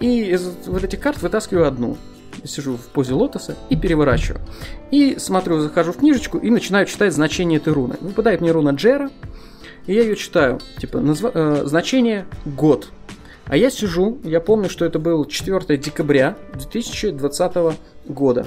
[0.00, 1.96] И из вот этих карт вытаскиваю одну.
[2.44, 4.40] Сижу в позе лотоса и переворачиваю.
[4.90, 7.96] И смотрю, захожу в книжечку и начинаю читать значение этой руны.
[8.00, 9.10] Выпадает мне руна Джера,
[9.86, 10.60] и я ее читаю.
[10.78, 12.88] Типа, назва- э, значение год.
[13.46, 17.76] А я сижу, я помню, что это был 4 декабря 2020
[18.06, 18.46] года.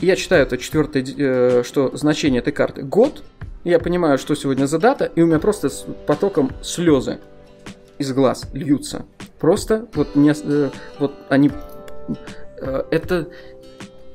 [0.00, 3.22] И я читаю это 4, э, что значение этой карты год.
[3.64, 7.18] Я понимаю, что сегодня за дата, и у меня просто с потоком слезы
[7.98, 9.04] из глаз льются.
[9.38, 11.50] Просто вот, не, э, вот они...
[12.60, 13.28] э, это,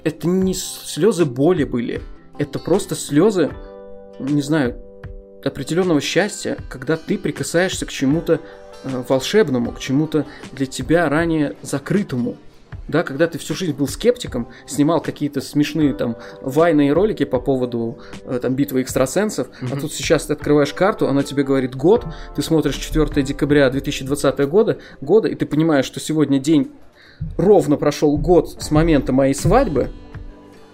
[0.03, 2.01] это не слезы боли были.
[2.37, 3.51] Это просто слезы,
[4.19, 4.75] не знаю,
[5.43, 8.39] определенного счастья, когда ты прикасаешься к чему-то
[8.83, 12.37] э, волшебному, к чему-то для тебя ранее закрытому.
[12.87, 17.99] Да, когда ты всю жизнь был скептиком, снимал какие-то смешные там вайные ролики по поводу
[18.25, 19.81] э, там битвы экстрасенсов, а Мгм.
[19.81, 24.79] тут сейчас ты открываешь карту, она тебе говорит год, ты смотришь 4 декабря 2020 года,
[25.01, 26.71] года, и ты понимаешь, что сегодня день
[27.37, 29.89] ровно прошел год с момента моей свадьбы,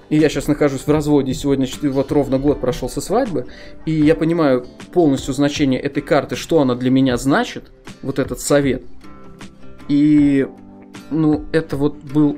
[0.10, 3.48] и я сейчас нахожусь в разводе, сегодня вот ровно год прошел со свадьбы,
[3.86, 8.84] и я понимаю полностью значение этой карты, что она для меня значит, вот этот совет.
[9.88, 10.48] И
[11.10, 12.38] ну, это вот был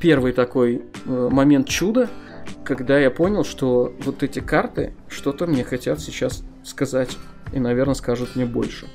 [0.00, 2.08] первый такой э, момент чуда,
[2.64, 7.16] когда я понял, что вот эти карты что-то мне хотят сейчас сказать,
[7.52, 8.86] и, наверное, скажут мне больше.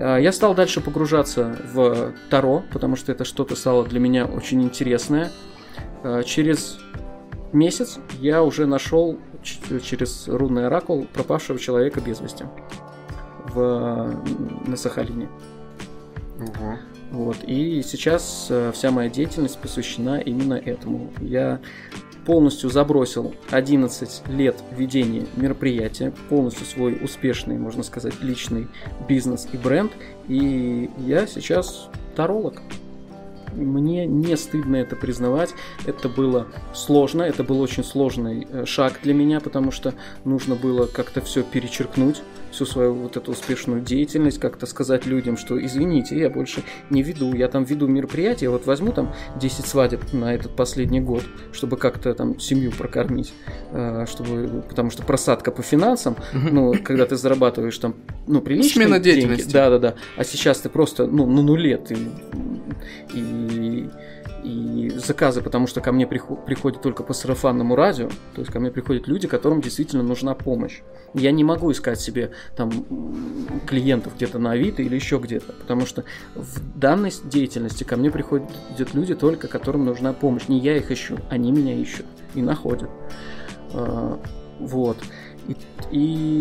[0.00, 4.62] А, я стал дальше погружаться в Таро, потому что это что-то стало для меня очень
[4.62, 5.30] интересное.
[6.02, 6.78] А, через
[7.52, 12.44] месяц я уже нашел через рунный оракул пропавшего человека без вести
[13.54, 14.16] в,
[14.66, 15.28] на Сахалине.
[16.38, 16.78] Ого.
[17.10, 17.38] Вот.
[17.46, 21.10] И сейчас э, вся моя деятельность посвящена именно этому.
[21.20, 21.60] Я
[22.24, 28.68] полностью забросил 11 лет ведения мероприятия, полностью свой успешный, можно сказать, личный
[29.08, 29.92] бизнес и бренд.
[30.28, 32.62] И я сейчас таролог.
[33.54, 35.54] Мне не стыдно это признавать.
[35.86, 39.94] Это было сложно, это был очень сложный э, шаг для меня, потому что
[40.24, 45.62] нужно было как-то все перечеркнуть всю свою вот эту успешную деятельность, как-то сказать людям, что
[45.64, 50.34] извините, я больше не веду, я там веду мероприятия, вот возьму там 10 свадеб на
[50.34, 51.22] этот последний год,
[51.52, 53.32] чтобы как-то там семью прокормить,
[53.72, 57.94] э, чтобы, потому что просадка по финансам, ну, когда ты зарабатываешь там,
[58.26, 59.52] ну, приличные Смена деньги, деятельности.
[59.52, 61.96] да, да, да, а сейчас ты просто, ну, на нуле, ты
[63.14, 63.88] и
[64.44, 68.60] и заказы, потому что ко мне приход- приходят только по сарафанному радио, то есть ко
[68.60, 70.80] мне приходят люди, которым действительно нужна помощь.
[71.14, 72.70] Я не могу искать себе там
[73.66, 78.48] клиентов где-то на Авито или еще где-то, потому что в данной деятельности ко мне приходят
[78.94, 80.48] люди только, которым нужна помощь.
[80.48, 82.90] Не я их ищу, они меня ищут и находят.
[83.74, 84.20] А,
[84.60, 84.98] Вот.
[85.48, 85.56] И,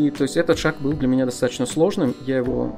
[0.08, 2.14] и, то есть этот шаг был для меня достаточно сложным.
[2.28, 2.76] Я его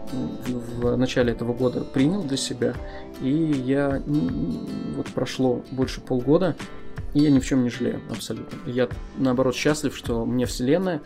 [0.48, 2.74] в начале этого года принял для себя.
[3.22, 4.02] И я
[4.96, 6.56] вот прошло больше полгода,
[7.14, 8.58] и я ни в чем не жалею абсолютно.
[8.70, 11.02] Я наоборот счастлив, что мне Вселенная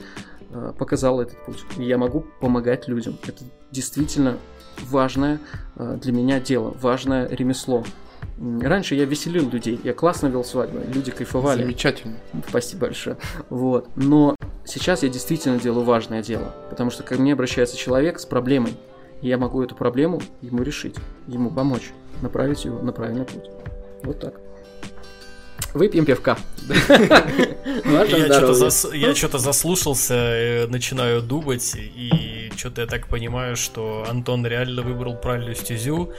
[0.52, 1.64] э, показала этот путь.
[1.78, 3.18] И я могу помогать людям.
[3.28, 4.38] Это действительно
[4.84, 5.40] важное
[5.76, 7.84] э, для меня дело, важное ремесло.
[8.38, 11.64] Раньше я веселил людей, я классно вел свадьбы, люди кайфовали.
[11.64, 12.16] Замечательно.
[12.48, 13.18] Спасибо большое.
[13.50, 13.88] Вот.
[13.96, 14.36] Но
[14.66, 16.54] сейчас я действительно делаю важное дело.
[16.70, 18.74] Потому что ко мне обращается человек с проблемой.
[19.22, 20.96] Я могу эту проблему ему решить,
[21.28, 21.92] ему помочь,
[22.22, 23.50] направить его на правильный путь.
[24.04, 24.40] Вот так.
[25.74, 26.38] Выпьем пивка.
[27.84, 34.84] Что-то, я что-то заслушался, э, начинаю думать, и что-то я так понимаю, что Антон реально
[34.84, 36.14] выбрал правильную стезю.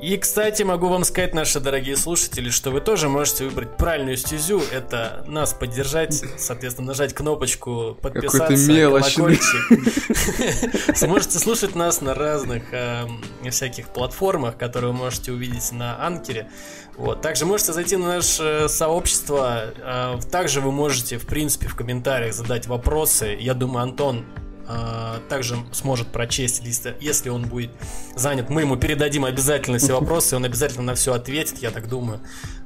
[0.00, 4.60] И, кстати, могу вам сказать, наши дорогие слушатели, что вы тоже можете выбрать правильную стезю.
[4.72, 10.90] Это нас поддержать, соответственно, нажать кнопочку подписаться, колокольчик.
[10.96, 16.50] Сможете слушать нас на разных эм, всяких платформах, которые вы можете увидеть на Анкере.
[16.96, 17.22] Вот.
[17.22, 19.72] Также можете зайти на наше сообщество.
[19.76, 23.36] э, Также вы можете, в принципе, в комментариях задать вопросы.
[23.40, 24.24] Я думаю, Антон
[24.68, 27.70] э, также сможет прочесть, если, если он будет
[28.16, 28.50] занят.
[28.50, 32.20] Мы ему передадим обязательно все вопросы, он обязательно на все ответит, я так думаю.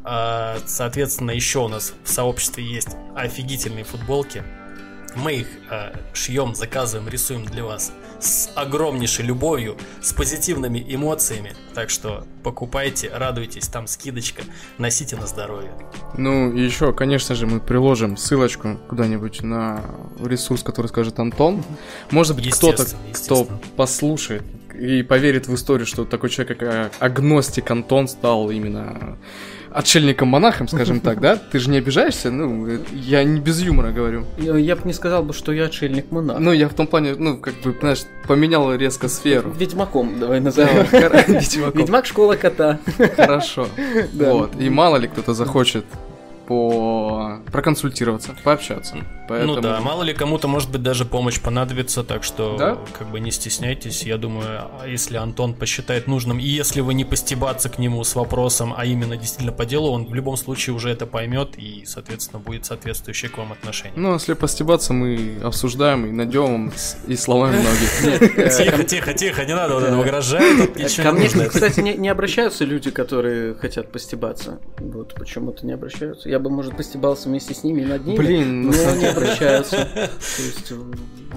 [0.05, 4.43] Э, Соответственно, еще у нас в сообществе есть офигительные футболки.
[5.17, 11.55] Мы их э, шьем, заказываем, рисуем для вас с огромнейшей любовью, с позитивными эмоциями.
[11.75, 14.43] Так что покупайте, радуйтесь, там скидочка,
[14.79, 15.73] носите на здоровье.
[16.17, 19.85] Ну, и еще, конечно же, мы приложим ссылочку куда-нибудь на
[20.23, 21.63] ресурс, который скажет Антон.
[22.11, 23.47] Может быть, кто-то, кто
[23.77, 24.43] послушает
[24.79, 29.19] и поверит в историю, что такой человек, как а, агностик Антон, стал именно
[29.71, 31.37] отшельником-монахом, скажем так, да?
[31.37, 32.31] Ты же не обижаешься?
[32.31, 34.25] Ну, я не без юмора говорю.
[34.39, 36.39] Я, бы не сказал бы, что я отшельник монах.
[36.39, 39.51] Ну, я в том плане, ну, как бы, знаешь, поменял резко сферу.
[39.51, 41.73] Ведьмаком давай Да, назовем.
[41.75, 42.79] Ведьмак школа кота.
[43.17, 43.69] Хорошо.
[44.15, 44.53] Вот.
[44.59, 45.85] И мало ли кто-то захочет
[46.49, 48.97] по проконсультироваться, пообщаться.
[49.29, 49.57] Поэтому...
[49.57, 52.79] Ну да, мало ли кому-то, может быть, даже помощь понадобится, так что Да?
[52.99, 54.03] как бы не стесняйтесь.
[54.03, 58.15] Я думаю, а если Антон посчитает нужным, и если вы не постебаться к нему с
[58.15, 62.41] вопросом, а именно действительно по делу, он в любом случае уже это поймет и, соответственно,
[62.41, 63.93] будет соответствующее к вам отношение.
[63.97, 66.73] Ну, если постебаться, мы обсуждаем и найдем
[67.07, 68.49] и сломаем ноги.
[68.59, 72.09] Тихо, тихо, тихо, не надо вот это угрожать, ничего Ко не мне, кстати, не, не
[72.09, 74.61] обращаются люди, которые хотят постебаться.
[74.79, 76.31] Вот почему-то не обращаются.
[76.31, 78.17] Я бы, может, постебался вместе с ними и над ними.
[78.17, 79.89] Блин, но самом не обращаются.
[79.95, 80.75] То есть, э,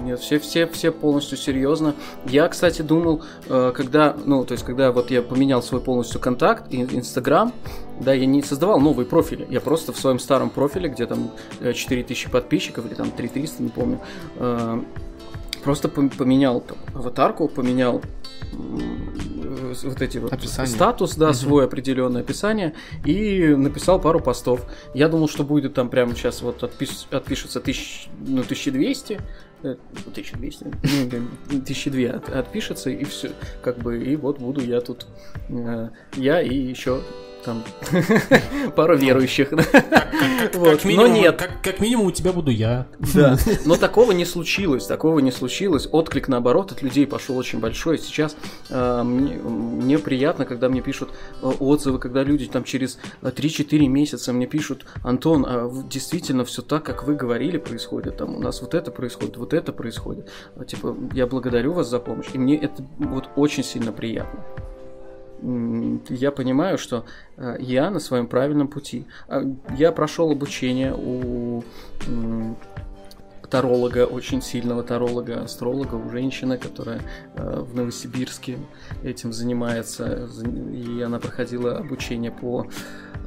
[0.02, 1.94] нет, все, все, все полностью серьезно.
[2.26, 6.72] Я, кстати, думал, э, когда, ну, то есть, когда вот я поменял свой полностью контакт,
[6.72, 7.52] и Инстаграм,
[8.00, 9.46] да, я не создавал новые профили.
[9.50, 11.30] Я просто в своем старом профиле, где там
[11.60, 14.00] э, 4000 подписчиков или там 3300, не помню,
[14.36, 14.82] э,
[15.62, 18.02] просто пом- поменял там, аватарку, поменял
[19.84, 20.72] вот эти вот Описание.
[20.74, 21.34] статус, да, Мгм.
[21.34, 24.66] свой определенное описание, и написал пару постов.
[24.94, 29.20] Я думал, что будет там прямо сейчас вот отпиш- отпишется тысяч, ну, 1200,
[29.62, 30.64] э, 1200,
[31.50, 33.30] ну, 1002 от- отпишется, и все,
[33.62, 35.06] как бы, и вот буду я тут,
[35.48, 37.00] э, я и еще
[37.44, 37.62] там
[38.76, 39.52] пару верующих.
[40.54, 42.86] Вот, Но нет, Как, минимум у тебя буду я.
[43.14, 45.88] да, но такого не случилось, такого не случилось.
[45.90, 47.98] Отклик, наоборот, от людей пошел очень большой.
[47.98, 48.36] Сейчас
[48.70, 51.10] э, мне, приятно, когда мне пишут
[51.42, 56.62] э, отзывы, когда люди там через э, 3-4 месяца мне пишут, Антон, а действительно все
[56.62, 58.16] так, как вы говорили, происходит.
[58.18, 60.30] Там у нас вот это происходит, вот это происходит.
[60.66, 62.28] Типа, я благодарю вас за помощь.
[62.32, 64.44] И мне это вот очень сильно приятно.
[66.08, 67.04] Я понимаю, что
[67.36, 69.06] э, я на своем правильном пути.
[69.28, 69.42] А,
[69.76, 71.64] Я прошел обучение у
[73.52, 77.00] таролога, очень сильного таролога, астролога, у женщины, которая
[77.36, 78.56] э, в Новосибирске
[79.04, 80.26] этим занимается.
[80.26, 82.66] За- И она проходила обучение по...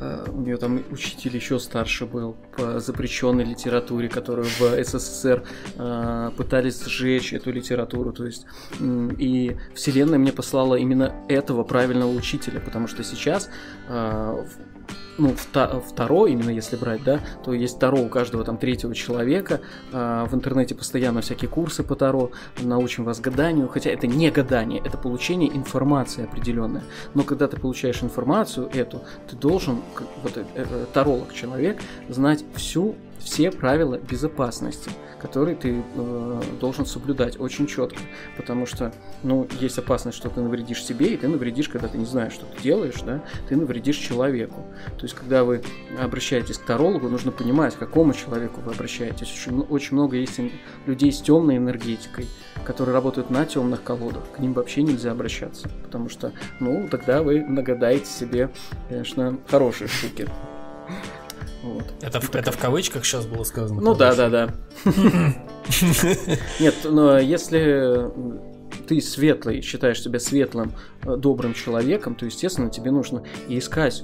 [0.01, 5.43] э, У нее там учитель еще старше был по запрещенной литературе, которую в СССР
[5.77, 8.11] э, пытались сжечь эту литературу.
[8.11, 8.47] То есть
[9.19, 13.49] и Вселенная мне послала именно этого правильного учителя, потому что сейчас
[15.17, 19.61] ну, вта- второй, именно если брать, да, то есть Таро у каждого там третьего человека.
[19.91, 24.81] А, в интернете постоянно всякие курсы по Таро, научим вас гаданию, хотя это не гадание,
[24.83, 26.81] это получение информации определенной.
[27.13, 29.81] Но когда ты получаешь информацию эту, ты должен,
[30.23, 32.95] вот э, э, таролог человек, знать всю
[33.25, 37.99] все правила безопасности, которые ты э, должен соблюдать очень четко,
[38.37, 42.05] потому что, ну, есть опасность, что ты навредишь себе, и ты навредишь, когда ты не
[42.05, 44.63] знаешь, что ты делаешь, да, ты навредишь человеку.
[44.97, 45.63] То есть, когда вы
[45.99, 49.31] обращаетесь к тарологу, нужно понимать, к какому человеку вы обращаетесь.
[49.31, 50.39] Очень, м- очень много есть
[50.85, 52.27] людей с темной энергетикой,
[52.63, 54.21] которые работают на темных колодах.
[54.35, 58.51] К ним вообще нельзя обращаться, потому что, ну, тогда вы нагадаете себе,
[58.87, 60.27] конечно, хорошие штуки.
[61.65, 61.83] Вот.
[62.01, 63.81] Это, в- это в кавычках сейчас было сказано.
[63.81, 64.53] Ну да, да, да.
[66.59, 68.11] Нет, но если
[68.87, 74.03] ты светлый, считаешь себя светлым, э, добрым человеком, то, естественно, тебе нужно и искать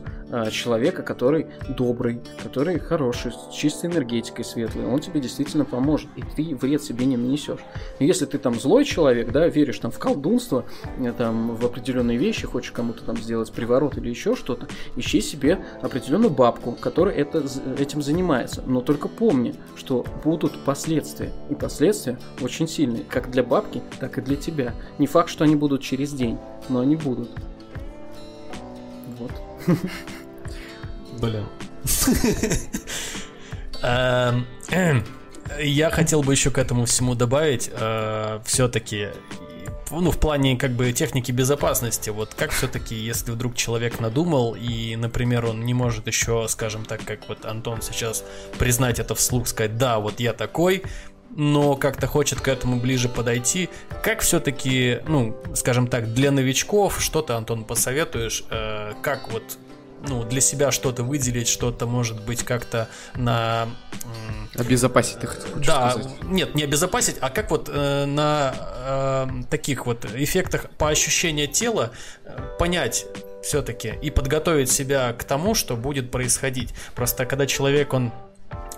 [0.51, 4.85] человека, который добрый, который хороший, с чистой энергетикой светлый.
[4.85, 7.59] Он тебе действительно поможет, и ты вред себе не нанесешь.
[7.99, 10.65] Если ты там злой человек, да, веришь там в колдунство,
[10.99, 15.63] э, там в определенные вещи, хочешь кому-то там сделать приворот или еще что-то, ищи себе
[15.81, 17.43] определенную бабку, которая это,
[17.77, 18.63] этим занимается.
[18.65, 21.31] Но только помни, что будут последствия.
[21.49, 24.73] И последствия очень сильные, как для бабки, так и для тебя.
[24.97, 26.37] Не факт, что они будут через день,
[26.69, 27.29] но они будут.
[29.19, 29.31] Вот.
[31.21, 31.45] Блин.
[33.83, 34.45] Эм,
[35.59, 37.69] Я хотел бы еще к этому всему добавить,
[38.45, 39.09] все-таки,
[39.91, 44.95] ну, в плане как бы техники безопасности, вот как все-таки, если вдруг человек надумал и,
[44.95, 48.23] например, он не может еще, скажем так, как вот Антон сейчас
[48.57, 50.83] признать это вслух, сказать, да, вот я такой,
[51.35, 53.69] но как-то хочет к этому ближе подойти.
[54.03, 59.43] Как все-таки, ну, скажем так, для новичков, что ты, Антон, посоветуешь, э, как вот
[60.07, 63.67] ну, для себя что-то выделить, что-то, может быть, как-то на...
[64.55, 66.23] Обезопасить ты хочешь да, сказать.
[66.23, 71.91] нет, не обезопасить, а как вот э, на э, таких вот эффектах по ощущению тела
[72.25, 73.05] э, понять
[73.43, 76.73] все-таки и подготовить себя к тому, что будет происходить.
[76.95, 78.11] Просто когда человек, он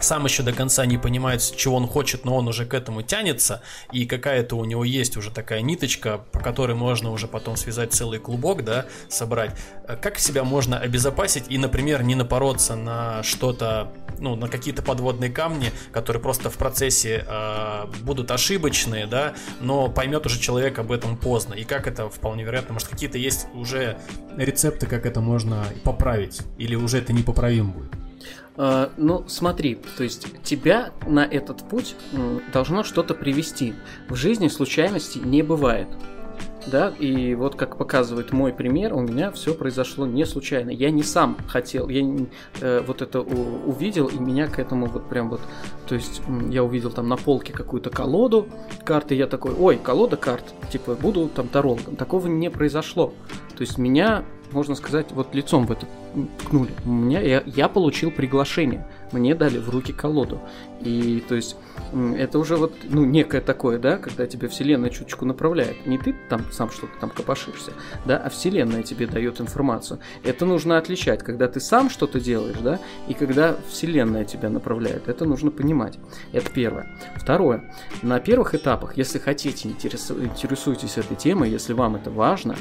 [0.03, 3.61] сам еще до конца не понимает, чего он хочет, но он уже к этому тянется,
[3.91, 8.19] и какая-то у него есть уже такая ниточка, по которой можно уже потом связать целый
[8.19, 9.55] клубок, да, собрать.
[9.87, 15.31] Э, Как себя можно обезопасить и, например, не напороться на что-то, ну, на какие-то подводные
[15.31, 21.17] камни, которые просто в процессе э, будут ошибочные, да, но поймет уже человек об этом
[21.17, 21.53] поздно.
[21.53, 23.97] И как это вполне вероятно, может, какие-то есть уже
[24.35, 27.91] рецепты, как это можно поправить, или уже это непоправимо будет.
[28.55, 31.95] А, ну, смотри, то есть тебя на этот путь
[32.51, 33.73] должно что-то привести.
[34.09, 35.87] В жизни случайностей не бывает.
[36.65, 40.69] Да, и вот как показывает мой пример, у меня все произошло не случайно.
[40.69, 42.01] Я не сам хотел, я
[42.61, 45.41] э, вот это у- увидел, и меня к этому вот прям вот,
[45.87, 48.47] то есть я увидел там на полке какую-то колоду
[48.85, 51.97] карты, я такой, ой, колода карт, типа буду там тарологом.
[51.97, 53.13] Такого не произошло.
[53.57, 54.23] То есть меня,
[54.53, 55.87] можно сказать, вот лицом в это
[56.39, 56.71] ткнули.
[56.85, 60.41] Меня, я, я получил приглашение мне дали в руки колоду.
[60.81, 61.55] И то есть
[61.93, 65.85] это уже вот, ну, некое такое, да, когда тебе Вселенная чуточку направляет.
[65.85, 67.71] Не ты там сам что-то там копошишься,
[68.05, 69.99] да, а Вселенная тебе дает информацию.
[70.23, 75.07] Это нужно отличать, когда ты сам что-то делаешь, да, и когда Вселенная тебя направляет.
[75.07, 75.99] Это нужно понимать.
[76.33, 76.87] Это первое.
[77.15, 77.71] Второе.
[78.01, 82.55] На первых этапах, если хотите, интересу, интересуетесь этой темой, если вам это важно,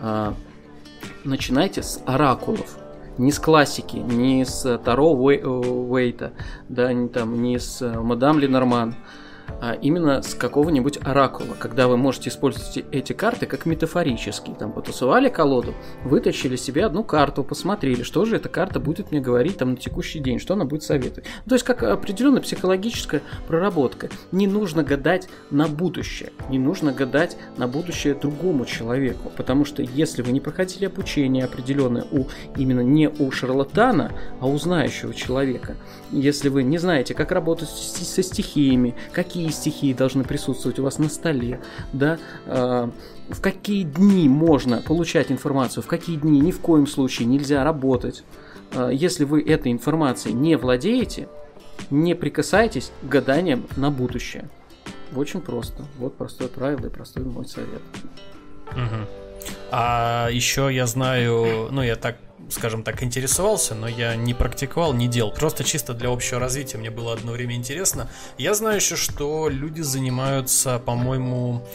[0.00, 0.32] э,
[1.24, 2.78] начинайте с оракулов.
[3.18, 6.32] Не с классики, не с Таро Уэйта,
[6.68, 8.94] да, не, там, не с э, Мадам Ленорман,
[9.60, 14.54] а именно с какого-нибудь оракула, когда вы можете использовать эти карты как метафорические.
[14.56, 19.58] Там потусовали колоду, вытащили себе одну карту, посмотрели, что же эта карта будет мне говорить
[19.58, 21.28] там на текущий день, что она будет советовать.
[21.48, 24.10] То есть как определенная психологическая проработка.
[24.32, 30.22] Не нужно гадать на будущее, не нужно гадать на будущее другому человеку, потому что если
[30.22, 32.26] вы не проходили обучение определенное у
[32.56, 35.76] именно не у шарлатана, а у знающего человека,
[36.10, 40.98] если вы не знаете, как работать со стихиями, какие какие стихии должны присутствовать у вас
[40.98, 41.60] на столе,
[41.92, 42.90] да, э,
[43.28, 48.24] в какие дни можно получать информацию, в какие дни ни в коем случае нельзя работать.
[48.72, 51.28] Э, если вы этой информацией не владеете,
[51.90, 54.48] не прикасайтесь к гаданиям на будущее.
[55.14, 55.84] Очень просто.
[55.98, 57.82] Вот простое правило и простой мой совет.
[58.72, 59.25] Угу.
[59.70, 62.16] А еще я знаю, ну я так
[62.50, 65.32] скажем так, интересовался, но я не практиковал, не делал.
[65.32, 68.08] Просто чисто для общего развития мне было одно время интересно.
[68.38, 71.66] Я знаю еще, что люди занимаются, по-моему,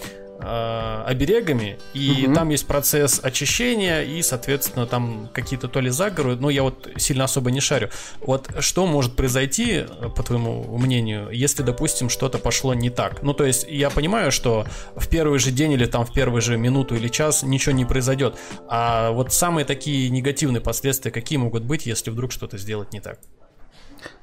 [0.42, 2.36] э, оберегами, и угу.
[2.36, 7.24] там есть процесс очищения, и, соответственно, там какие-то то ли заговоры, но я вот сильно
[7.26, 7.90] особо не шарю.
[8.20, 9.86] Вот что может произойти,
[10.16, 13.24] по твоему мнению, если, допустим, что-то пошло не так?
[13.24, 14.66] Ну, то есть, я понимаю, что
[14.96, 18.36] в первый же день или там в первую же минуту или час ничего не произойдет,
[18.68, 23.20] а вот самые такие негативные последствия какие могут быть, если вдруг что-то сделать не так?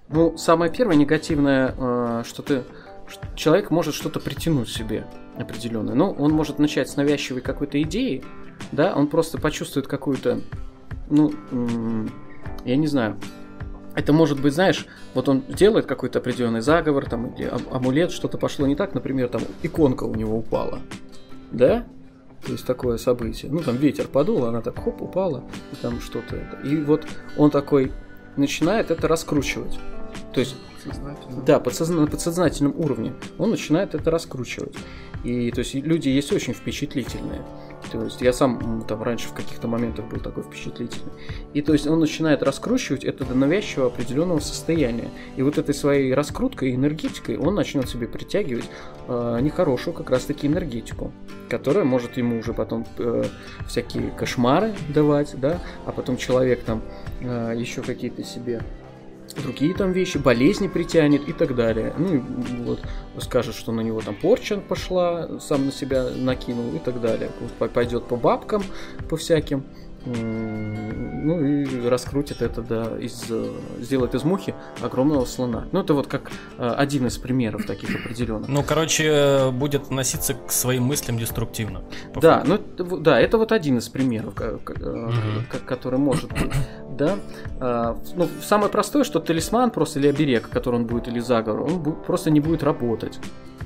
[0.08, 2.64] Ну, самое первое негативное, э, что ты
[3.34, 5.06] человек может что-то притянуть себе
[5.36, 5.94] определенное.
[5.94, 8.24] Ну, он может начать с навязчивой какой-то идеи,
[8.72, 10.40] да, он просто почувствует какую-то,
[11.08, 11.32] ну,
[12.64, 13.16] я не знаю,
[13.94, 18.66] это может быть, знаешь, вот он делает какой-то определенный заговор, там, или амулет, что-то пошло
[18.66, 20.80] не так, например, там иконка у него упала,
[21.50, 21.86] да,
[22.44, 23.50] то есть такое событие.
[23.50, 26.36] Ну, там ветер подул, она так хоп, упала, и там что-то.
[26.64, 27.06] И вот
[27.36, 27.92] он такой
[28.36, 29.78] начинает это раскручивать.
[30.32, 30.54] То есть
[30.84, 31.44] подсознательном.
[31.44, 33.12] Да, подсозна- на подсознательном уровне.
[33.38, 34.76] Он начинает это раскручивать.
[35.24, 37.42] И то есть люди есть очень впечатлительные.
[37.90, 41.12] То есть я сам там раньше в каких-то моментах был такой впечатлительный.
[41.54, 45.08] И то есть он начинает раскручивать это до навязчивого определенного состояния.
[45.36, 48.68] И вот этой своей раскруткой, энергетикой он начнет себе притягивать
[49.08, 51.12] э, нехорошую как раз таки энергетику,
[51.48, 53.24] которая может ему уже потом э,
[53.66, 56.82] всякие кошмары давать, да, а потом человек там
[57.20, 58.60] э, еще какие-то себе
[59.38, 61.94] другие там вещи, болезни притянет и так далее.
[61.98, 62.22] Ну
[62.64, 62.80] вот
[63.20, 67.30] скажет, что на него там порча пошла, сам на себя накинул и так далее.
[67.72, 68.62] Пойдет по бабкам,
[69.08, 69.64] по всяким
[70.06, 73.30] ну и раскрутит это, да, из,
[73.80, 75.66] сделает из мухи огромного слона.
[75.72, 78.48] Ну, это вот как э, один из примеров таких определенных.
[78.48, 81.82] Ну, короче, будет относиться к своим мыслям деструктивно.
[82.14, 82.58] Да, ну,
[82.98, 84.60] да, это вот один из примеров, угу.
[85.66, 86.52] который может быть,
[86.96, 87.18] да.
[87.60, 91.82] А, ну, самое простое, что талисман просто или оберег, который он будет, или заговор, он
[91.82, 93.18] просто не будет работать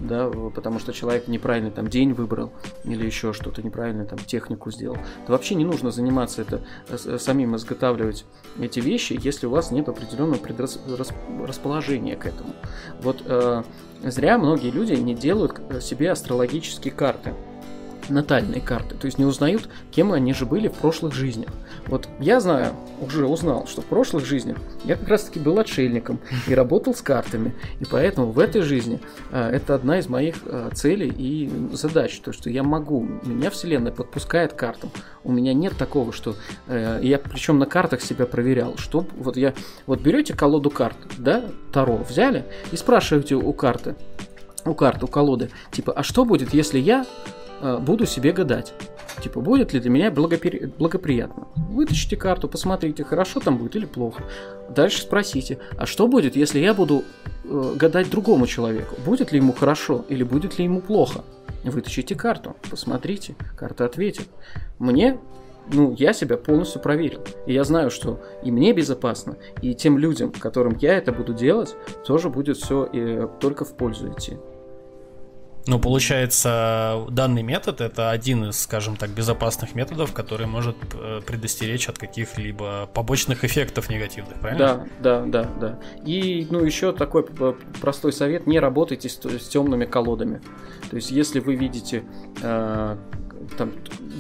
[0.02, 2.52] да, потому что человек неправильный там день выбрал
[2.84, 4.96] или еще что-то неправильно там технику сделал,
[5.26, 8.24] то вообще не нужно заниматься это э, самим изготавливать
[8.60, 12.54] эти вещи, если у вас нет определенного предрасположения к этому.
[13.00, 13.62] Вот э,
[14.02, 17.34] зря многие люди не делают себе астрологические карты
[18.08, 21.50] натальные карты, то есть не узнают, кем они же были в прошлых жизнях.
[21.86, 26.20] Вот я знаю, уже узнал, что в прошлых жизнях я как раз таки был отшельником
[26.46, 29.00] и работал с картами, и поэтому в этой жизни
[29.30, 33.92] э, это одна из моих э, целей и задач, то что я могу, меня Вселенная
[33.92, 34.90] подпускает картам,
[35.24, 36.36] у меня нет такого, что
[36.68, 39.54] э, я причем на картах себя проверял, что вот я,
[39.86, 43.96] вот берете колоду карт, да, Таро взяли и спрашиваете у карты,
[44.64, 47.04] у карты, у колоды, типа, а что будет, если я
[47.62, 48.74] буду себе гадать.
[49.22, 50.72] Типа, будет ли для меня благопри...
[50.78, 51.46] благоприятно?
[51.70, 54.24] Вытащите карту, посмотрите, хорошо там будет или плохо.
[54.68, 57.04] Дальше спросите, а что будет, если я буду
[57.44, 58.96] э, гадать другому человеку?
[59.04, 61.22] Будет ли ему хорошо или будет ли ему плохо?
[61.64, 64.28] Вытащите карту, посмотрите, карта ответит.
[64.78, 65.18] Мне
[65.70, 67.20] ну, я себя полностью проверил.
[67.46, 71.74] И я знаю, что и мне безопасно, и тем людям, которым я это буду делать,
[72.04, 74.36] тоже будет все э, только в пользу идти.
[75.66, 81.88] Ну, получается, данный метод это один из, скажем так, безопасных методов, который может э, предостеречь
[81.88, 84.86] от каких-либо побочных эффектов негативных, правильно?
[85.00, 85.78] Да, да, да, да.
[86.04, 87.24] И, ну, еще такой
[87.80, 90.40] простой совет: не работайте с, с темными колодами.
[90.90, 92.02] То есть, если вы видите
[92.42, 92.96] э,
[93.56, 93.72] там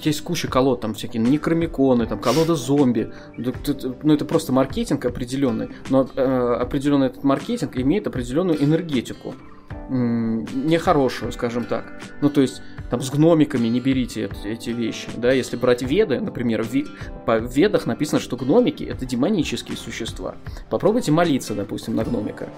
[0.04, 3.12] есть куча колод, там всякие некромиконы, там колода зомби.
[3.36, 9.34] Ну, это просто маркетинг определенный, но э, определенный этот маркетинг имеет определенную энергетику
[9.88, 12.00] нехорошую, скажем так.
[12.20, 16.62] Ну, то есть, там с гномиками не берите эти вещи, да, если брать веды, например,
[16.62, 16.84] в,
[17.24, 20.34] по ведах написано, что гномики это демонические существа.
[20.68, 22.48] Попробуйте молиться, допустим, на гномика,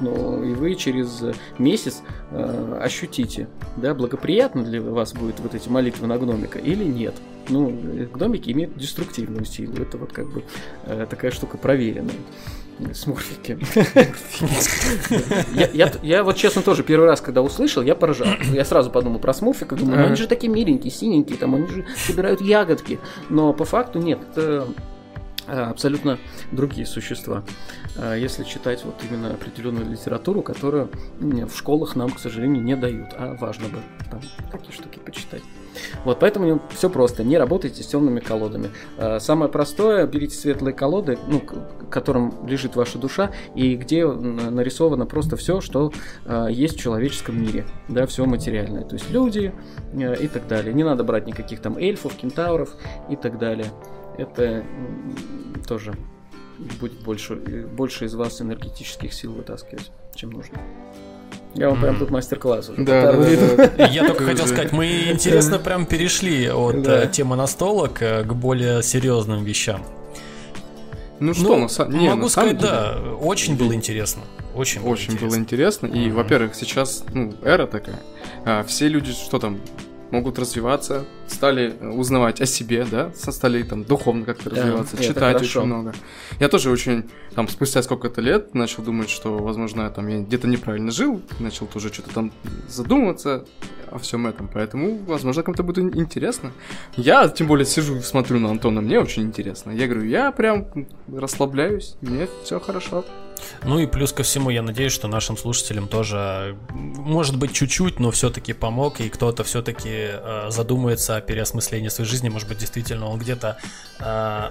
[0.00, 1.22] ну, и вы через
[1.58, 7.14] месяц э, ощутите, да, благоприятно для вас будет вот эти молитвы на гномика или нет.
[7.48, 7.70] Ну,
[8.14, 10.42] гномики имеют деструктивную силу, это вот как бы
[10.86, 12.14] э, такая штука проверенная.
[12.94, 13.58] Смурфики.
[15.54, 18.28] я, я, я вот честно тоже первый раз, когда услышал, я поражал.
[18.52, 21.86] Я сразу подумал про смурфиков, думаю, ну они же такие миленькие, синенькие, там они же
[21.96, 22.98] собирают ягодки.
[23.28, 24.66] Но по факту нет, это
[25.46, 26.18] э, абсолютно
[26.50, 27.44] другие существа.
[27.96, 33.08] Э, если читать вот именно определенную литературу, которую в школах нам, к сожалению, не дают,
[33.16, 33.78] а важно бы
[34.10, 34.20] там
[34.50, 35.42] такие штуки почитать.
[36.04, 38.70] Вот, поэтому все просто, не работайте с темными колодами.
[38.98, 45.06] Э, самое простое, берите светлые колоды, ну, к которым лежит ваша душа, и где нарисовано
[45.06, 45.92] просто все, что
[46.24, 49.52] э, есть в человеческом мире, да, все материальное, то есть люди
[49.94, 50.72] и так далее.
[50.72, 52.74] Не надо брать никаких там эльфов, кентавров
[53.08, 53.66] и так далее.
[54.18, 54.64] Это
[55.66, 55.94] тоже
[56.80, 60.58] будет больше, больше из вас энергетических сил вытаскивать, чем нужно.
[61.54, 62.82] Я вам прям тут мастер-класс уже.
[62.82, 68.00] Да, да, да, Я только хотел сказать, мы интересно прям перешли от э, темы настолок
[68.00, 69.84] э, к более серьезным вещам.
[71.20, 74.22] Ну что, ну, на, не, могу на сказать, деле, да, очень было интересно.
[74.54, 75.28] Очень, было очень интересно.
[75.28, 75.86] было интересно.
[75.86, 76.12] И, mm-hmm.
[76.12, 78.00] во-первых, сейчас ну, эра такая.
[78.44, 79.60] А, все люди, что там,
[80.10, 85.62] могут развиваться, стали узнавать о себе, да, стали там духовно как-то развиваться, да, читать очень
[85.62, 85.94] много.
[86.40, 90.92] Я тоже очень, там, спустя сколько-то лет начал думать, что, возможно, там, я где-то неправильно
[90.92, 92.32] жил, начал тоже что-то там
[92.68, 93.44] задумываться
[93.90, 96.52] о всем этом, поэтому, возможно, кому-то будет интересно.
[96.96, 99.70] Я, тем более, сижу и смотрю на Антона, мне очень интересно.
[99.70, 100.66] Я говорю, я прям
[101.12, 103.04] расслабляюсь, мне все хорошо.
[103.64, 108.10] Ну и плюс ко всему, я надеюсь, что нашим слушателям тоже, может быть, чуть-чуть, но
[108.10, 112.28] все-таки помог, и кто-то все-таки э, задумается о переосмыслении своей жизни.
[112.28, 113.58] Может быть, действительно, он где-то
[113.98, 114.04] э,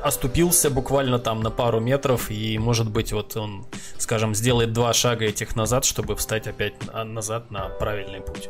[0.03, 3.65] оступился буквально там на пару метров, и, может быть, вот он,
[3.97, 8.49] скажем, сделает два шага этих назад, чтобы встать опять назад на правильный путь.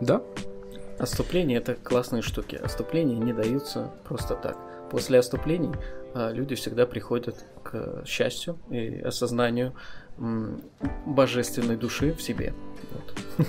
[0.00, 0.22] Да.
[0.98, 2.56] Оступления это классные штуки.
[2.56, 4.56] Оступления не даются просто так.
[4.90, 5.72] После оступлений
[6.14, 9.74] а, люди всегда приходят к счастью и осознанию
[11.06, 12.52] божественной души в себе.
[12.92, 13.46] Вот.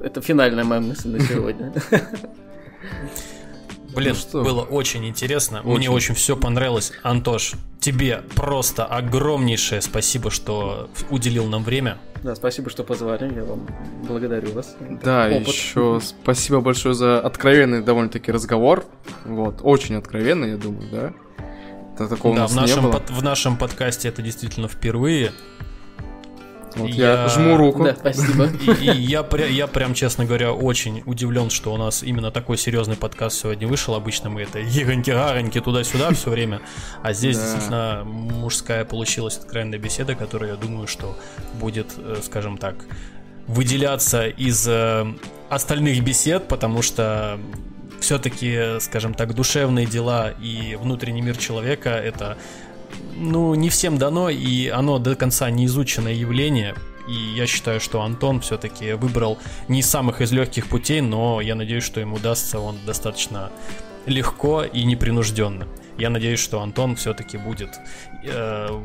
[0.00, 1.72] Это финальная моя мысль на сегодня.
[3.94, 4.42] Блин, ну что?
[4.42, 5.60] было очень интересно.
[5.60, 5.78] Очень.
[5.78, 6.92] Мне очень все понравилось.
[7.02, 11.98] Антош, тебе просто огромнейшее спасибо, что уделил нам время.
[12.22, 13.32] Да, спасибо, что позвали.
[13.34, 13.66] Я вам
[14.06, 14.76] благодарю вас.
[15.02, 15.48] Да, Опыт.
[15.48, 18.84] еще спасибо большое за откровенный довольно-таки разговор.
[19.24, 21.12] Вот, очень откровенный, я думаю, да.
[22.08, 25.32] Такого да, в нашем, под, в нашем подкасте это действительно впервые.
[26.76, 27.84] Вот я, я жму руку.
[27.84, 28.44] Да, спасибо.
[28.80, 32.96] И, и я, я прям, честно говоря, очень удивлен, что у нас именно такой серьезный
[32.96, 33.94] подкаст сегодня вышел.
[33.94, 36.60] Обычно мы это егоньки-гароньки туда-сюда все время.
[37.02, 37.42] А здесь да.
[37.42, 41.16] действительно мужская получилась откровенная беседа, которая, я думаю, что
[41.54, 42.76] будет, э, скажем так,
[43.46, 45.06] выделяться из э,
[45.48, 47.38] остальных бесед, потому что
[48.00, 52.38] все-таки, скажем так, душевные дела и внутренний мир человека это
[53.16, 56.74] ну, не всем дано, и оно до конца не изученное явление.
[57.08, 59.38] И я считаю, что Антон все-таки выбрал
[59.68, 63.50] не самых из легких путей, но я надеюсь, что ему удастся он достаточно
[64.06, 65.66] легко и непринужденно.
[65.98, 67.70] Я надеюсь, что Антон все-таки будет
[68.24, 68.84] э,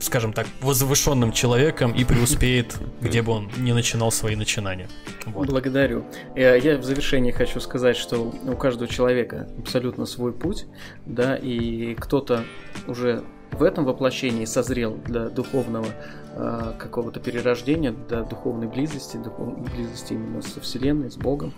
[0.00, 4.88] скажем так, возвышенным человеком и преуспеет, где бы он ни начинал свои начинания.
[5.26, 5.48] Вот.
[5.48, 6.04] Благодарю.
[6.34, 10.66] Я, я в завершении хочу сказать, что у каждого человека абсолютно свой путь,
[11.06, 12.44] да, и кто-то
[12.86, 13.22] уже
[13.60, 15.86] в этом воплощении созрел для духовного
[16.34, 21.52] э, какого-то перерождения, для духовной близости, духовной близости именно со Вселенной, с Богом,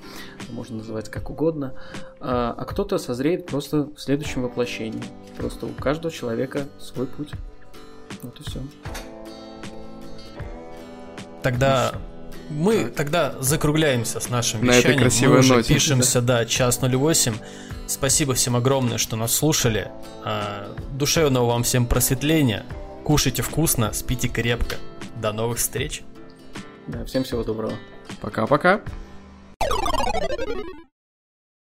[0.51, 1.75] можно называть как угодно,
[2.19, 5.03] а, а кто-то созреет просто в следующем воплощении.
[5.39, 7.31] Просто у каждого человека свой путь.
[8.23, 8.59] Вот и все.
[11.43, 11.95] Тогда
[12.51, 14.91] мы тогда закругляемся с нашим На вещанием.
[14.91, 15.75] Этой красивой мы уже ноте.
[15.75, 16.39] пишемся, да.
[16.39, 17.35] да, час 08.
[17.87, 19.91] Спасибо всем огромное, что нас слушали.
[20.25, 22.65] А, душевного вам всем просветления.
[23.05, 24.77] Кушайте вкусно, спите крепко.
[25.21, 26.03] До новых встреч.
[26.87, 27.75] Да, всем всего доброго.
[28.21, 28.81] Пока-пока.